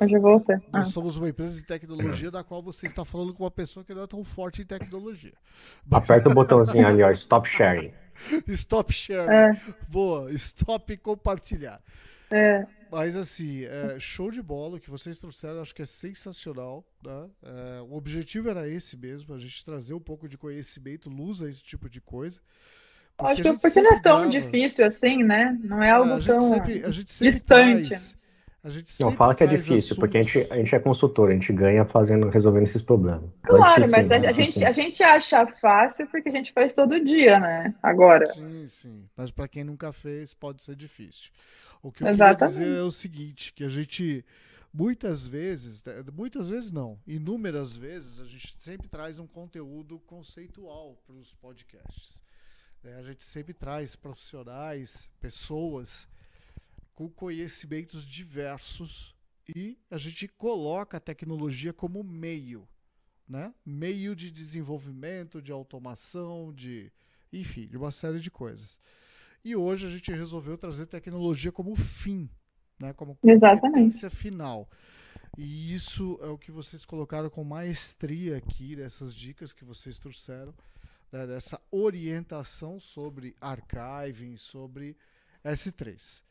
[0.00, 0.56] Eu já voltei.
[0.72, 0.90] Nós ah.
[0.90, 4.02] somos uma empresa de tecnologia da qual você está falando com uma pessoa que não
[4.02, 5.34] é tão forte em tecnologia.
[5.84, 6.02] Mas...
[6.04, 7.92] Aperta o botãozinho ali, ó, stop sharing.
[8.48, 9.32] stop sharing.
[9.32, 9.60] É.
[9.88, 11.80] Boa, stop compartilhar.
[12.30, 12.64] É.
[12.90, 16.84] Mas assim, é, show de bola o que vocês trouxeram, acho que é sensacional.
[17.04, 17.30] Né?
[17.42, 21.48] É, o objetivo era esse mesmo, a gente trazer um pouco de conhecimento, luz a
[21.48, 22.40] esse tipo de coisa.
[23.16, 24.30] Porque acho que porque não é tão grava...
[24.30, 25.58] difícil assim, né?
[25.62, 27.88] Não é algo é, tão sempre, distante.
[27.88, 28.17] Traz,
[28.62, 29.98] a gente não fala que é difícil, assuntos...
[29.98, 33.30] porque a gente, a gente é consultor, a gente ganha fazendo, resolvendo esses problemas.
[33.44, 37.02] Claro, é mas a, a, gente, a gente acha fácil porque a gente faz todo
[37.02, 37.74] dia, né?
[37.82, 38.26] Agora.
[38.26, 39.04] Sim, sim.
[39.16, 41.30] Mas para quem nunca fez, pode ser difícil.
[41.80, 42.54] O que eu Exatamente.
[42.54, 44.24] queria dizer é o seguinte, que a gente
[44.74, 50.96] muitas vezes, né, muitas vezes não, inúmeras vezes a gente sempre traz um conteúdo conceitual
[51.06, 52.22] para os podcasts.
[52.82, 52.96] Né?
[52.96, 56.08] A gente sempre traz profissionais, pessoas
[56.98, 59.14] com conhecimentos diversos
[59.54, 62.66] e a gente coloca a tecnologia como meio,
[63.28, 63.54] né?
[63.64, 66.90] Meio de desenvolvimento, de automação, de,
[67.32, 68.80] enfim, de uma série de coisas.
[69.44, 72.28] E hoje a gente resolveu trazer tecnologia como fim,
[72.80, 72.92] né?
[72.92, 74.68] Como competência final.
[75.38, 80.52] E isso é o que vocês colocaram com maestria aqui, dessas dicas que vocês trouxeram,
[81.12, 81.28] né?
[81.28, 84.96] dessa orientação sobre archiving, sobre
[85.44, 86.26] S3.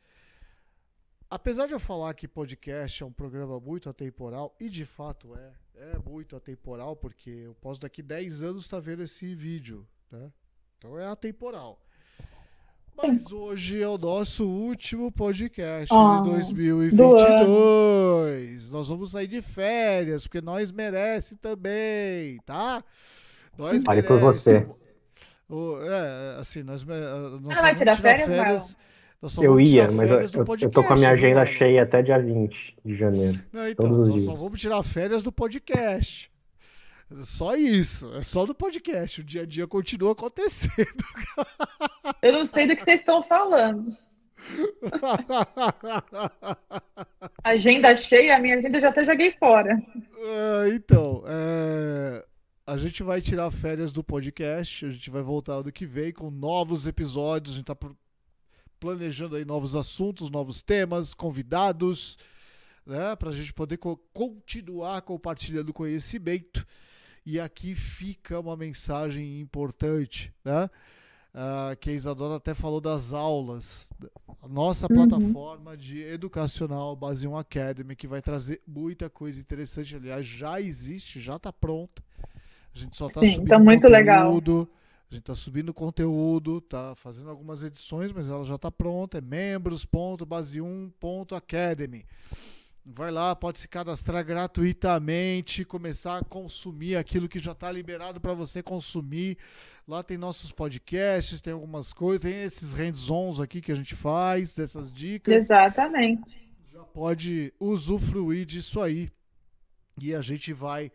[1.30, 5.52] Apesar de eu falar que podcast é um programa muito atemporal, e de fato é,
[5.76, 10.32] é muito atemporal, porque eu posso daqui 10 anos estar tá vendo esse vídeo, né?
[10.78, 11.82] Então é atemporal.
[12.96, 18.72] Mas hoje é o nosso último podcast oh, de 2022.
[18.72, 22.82] Nós vamos sair de férias, porque nós merece também, tá?
[23.58, 24.66] Nós Fale por você.
[25.50, 28.78] O, é, assim, nós, nós ah, vai tirar, tirar férias, férias
[29.42, 31.48] eu ia, mas eu, podcast, eu, tô com a minha agenda mano.
[31.48, 33.40] cheia até dia 20 de janeiro.
[33.52, 34.26] Não, então, nós dias.
[34.26, 36.32] só vamos tirar férias do podcast.
[37.24, 39.22] Só isso, é só do podcast.
[39.22, 41.04] O dia a dia continua acontecendo.
[42.22, 43.96] Eu não sei do que vocês estão falando.
[47.44, 49.82] agenda cheia, a minha agenda já até joguei fora.
[50.20, 52.24] É, então, é,
[52.68, 56.30] a gente vai tirar férias do podcast, a gente vai voltar ano que vem com
[56.30, 57.56] novos episódios.
[57.56, 57.76] A gente tá
[58.80, 62.18] planejando aí novos assuntos, novos temas, convidados,
[62.86, 66.66] né, para a gente poder co continuar compartilhando conhecimento.
[67.26, 70.70] E aqui fica uma mensagem importante, né?
[71.34, 73.92] Uh, que a Isadora até falou das aulas.
[74.42, 75.08] A nossa uhum.
[75.08, 79.96] plataforma de educacional Base 1 Academy, que vai trazer muita coisa interessante.
[79.96, 82.02] Aliás, já existe, já está pronta.
[82.74, 83.92] A gente só está subindo tá muito conteúdo.
[83.92, 84.70] Legal.
[85.10, 89.20] A gente está subindo conteúdo, está fazendo algumas edições, mas ela já está pronta.
[89.20, 92.06] É membros.base1.academy.
[92.86, 98.34] Vai lá, pode se cadastrar gratuitamente, começar a consumir aquilo que já está liberado para
[98.34, 99.38] você consumir.
[99.88, 104.56] Lá tem nossos podcasts, tem algumas coisas, tem esses hands-ons aqui que a gente faz,
[104.56, 105.34] dessas dicas.
[105.34, 106.52] Exatamente.
[106.72, 109.10] Já pode usufruir disso aí.
[110.02, 110.92] E a gente vai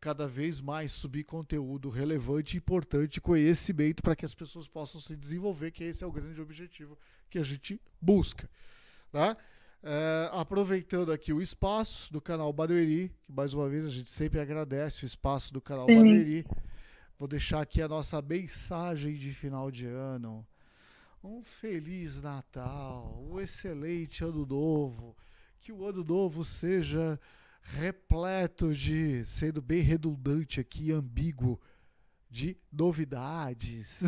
[0.00, 5.70] cada vez mais subir conteúdo relevante, importante, conhecimento para que as pessoas possam se desenvolver,
[5.70, 6.98] que esse é o grande objetivo
[7.28, 8.48] que a gente busca.
[9.12, 9.36] Tá?
[9.82, 14.40] É, aproveitando aqui o espaço do canal Barueri, que mais uma vez a gente sempre
[14.40, 15.96] agradece o espaço do canal Sim.
[15.96, 16.46] Barueri.
[17.18, 20.46] Vou deixar aqui a nossa mensagem de final de ano.
[21.22, 25.14] Um feliz Natal, um excelente ano novo.
[25.60, 27.20] Que o ano novo seja
[27.62, 31.60] repleto de, sendo bem redundante aqui, ambíguo,
[32.28, 34.02] de novidades.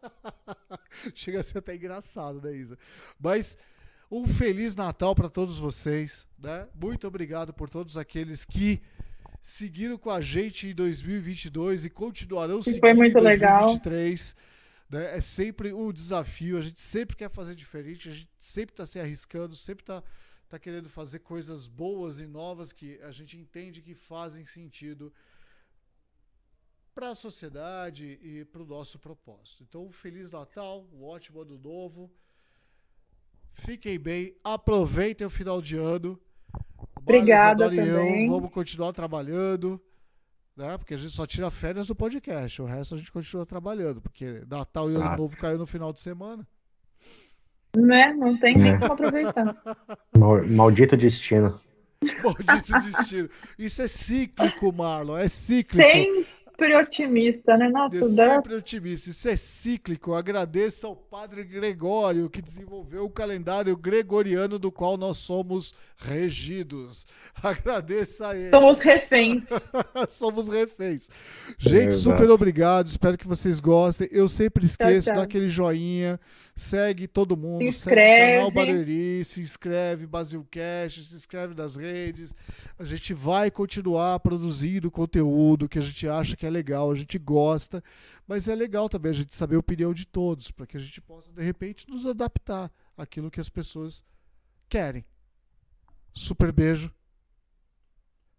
[1.14, 2.78] Chega a ser até engraçado, né, Isa?
[3.18, 3.56] Mas
[4.10, 6.66] um feliz Natal para todos vocês, né?
[6.74, 8.82] Muito obrigado por todos aqueles que
[9.40, 14.36] seguiram com a gente em 2022 e continuarão seguindo foi muito em 2023.
[14.90, 15.00] Legal.
[15.02, 15.16] Né?
[15.16, 18.98] É sempre um desafio, a gente sempre quer fazer diferente, a gente sempre está se
[18.98, 20.02] arriscando, sempre está
[20.50, 25.12] tá querendo fazer coisas boas e novas que a gente entende que fazem sentido
[26.92, 29.62] para a sociedade e para o nosso propósito.
[29.62, 32.10] Então, um Feliz Natal, um ótimo ano novo.
[33.52, 36.20] Fiquem bem, aproveitem o final de ano.
[36.96, 38.26] Obrigada também.
[38.26, 39.80] eu vamos continuar trabalhando,
[40.56, 40.76] né?
[40.76, 44.44] Porque a gente só tira férias do podcast, o resto a gente continua trabalhando, porque
[44.48, 45.16] Natal e Ano.
[45.16, 46.46] Novo caiu no final de semana.
[47.76, 48.12] Né?
[48.14, 48.78] Não tem nem É.
[48.78, 49.56] como aproveitar.
[50.18, 51.60] Mal- Maldito destino.
[52.24, 53.28] Maldito destino.
[53.58, 55.86] Isso é cíclico, Marlon, é cíclico.
[55.88, 56.26] Sempre
[56.68, 57.68] otimista, né?
[57.68, 58.34] Nossa, dá...
[58.36, 59.10] sempre otimista.
[59.10, 60.14] Isso é cíclico.
[60.14, 67.06] Agradeço ao Padre Gregório que desenvolveu o calendário gregoriano do qual nós somos regidos.
[67.42, 68.50] Agradeço a ele.
[68.50, 69.44] somos reféns.
[70.08, 71.08] somos reféns.
[71.58, 72.18] Gente, Exato.
[72.18, 72.88] super obrigado.
[72.88, 74.08] Espero que vocês gostem.
[74.10, 75.16] Eu sempre esqueço tchau.
[75.16, 76.20] daquele joinha.
[76.54, 77.64] Segue todo mundo.
[77.72, 78.50] Se Segue o canal inscreve.
[78.50, 79.24] Barueri.
[79.24, 81.04] Se inscreve, Basilcast.
[81.04, 82.34] Se inscreve nas redes.
[82.78, 87.18] A gente vai continuar produzindo conteúdo que a gente acha que é legal, a gente
[87.18, 87.82] gosta,
[88.26, 91.00] mas é legal também a gente saber a opinião de todos, para que a gente
[91.00, 94.04] possa, de repente, nos adaptar àquilo que as pessoas
[94.68, 95.04] querem.
[96.12, 96.88] Super beijo.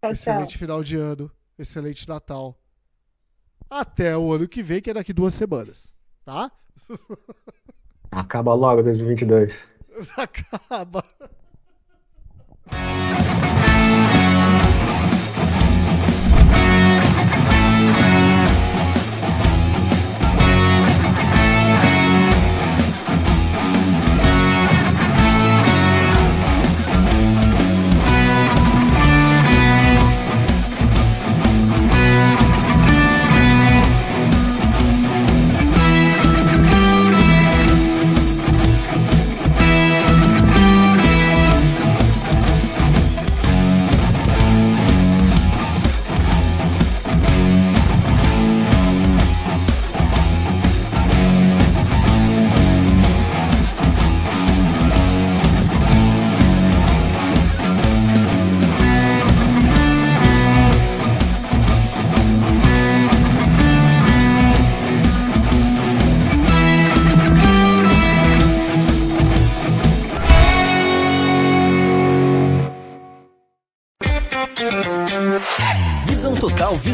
[0.00, 0.12] tchau.
[0.12, 1.30] Excelente final de ano.
[1.58, 2.58] Excelente Natal.
[3.68, 5.94] Até o ano que vem, que é daqui duas semanas.
[6.24, 6.50] Tá?
[8.10, 9.52] Acaba logo 2022.
[10.16, 11.04] Acaba.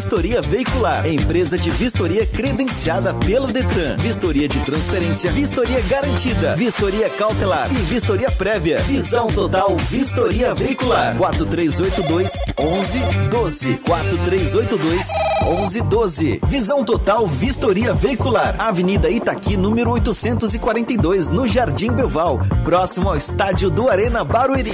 [0.08, 1.06] Vistoria Veicular.
[1.06, 3.94] Empresa de vistoria credenciada pelo Detran.
[3.98, 8.78] Vistoria de transferência, vistoria garantida, vistoria cautelar e vistoria prévia.
[8.78, 11.14] Visão Total Vistoria Veicular.
[11.18, 13.76] 4382 1112.
[13.86, 15.08] 4382
[15.42, 16.40] 1112.
[16.46, 18.56] Visão Total Vistoria Veicular.
[18.58, 24.72] Avenida Itaqui, número 842, no Jardim Belval, próximo ao estádio do Arena Barueri.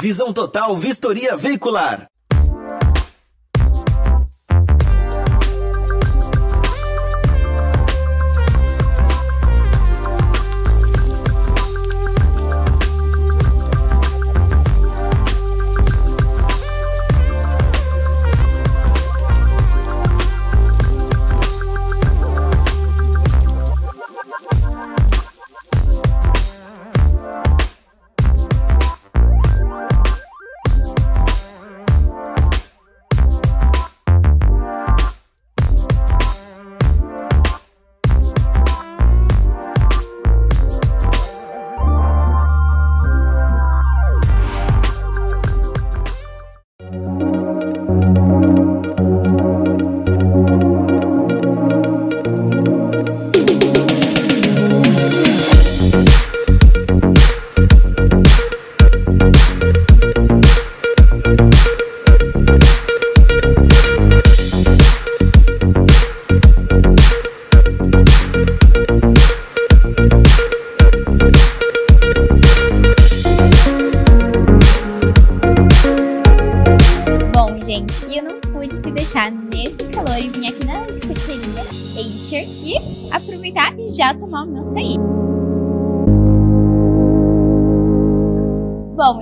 [0.00, 2.07] Visão Total Vistoria Veicular.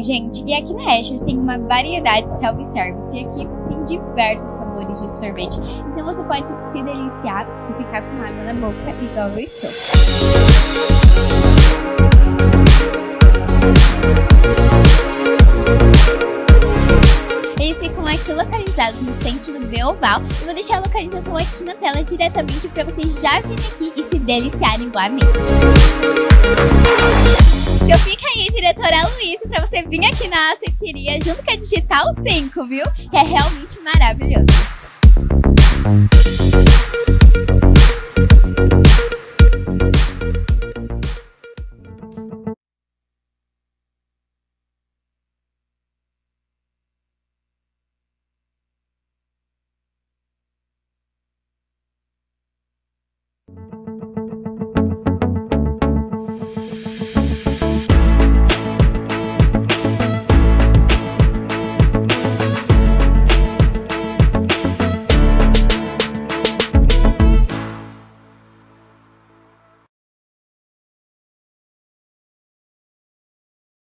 [0.07, 5.03] Gente, e aqui na Ashers tem uma variedade de self-service e aqui tem diversos sabores
[5.03, 5.59] de sorvete.
[5.93, 9.71] Então você pode se deliciar e ficar com água na boca igual eu estou.
[17.61, 21.75] Eles ficam aqui localizados no centro do Beoval e vou deixar a localização aqui na
[21.75, 25.21] tela diretamente para vocês já virem aqui e se deliciarem igual a mim.
[27.83, 32.13] Então fica aí, diretora Luísa, para você vir aqui na aceiteria junto com a Digital
[32.13, 32.85] 5, viu?
[33.11, 34.47] Que é realmente maravilhoso.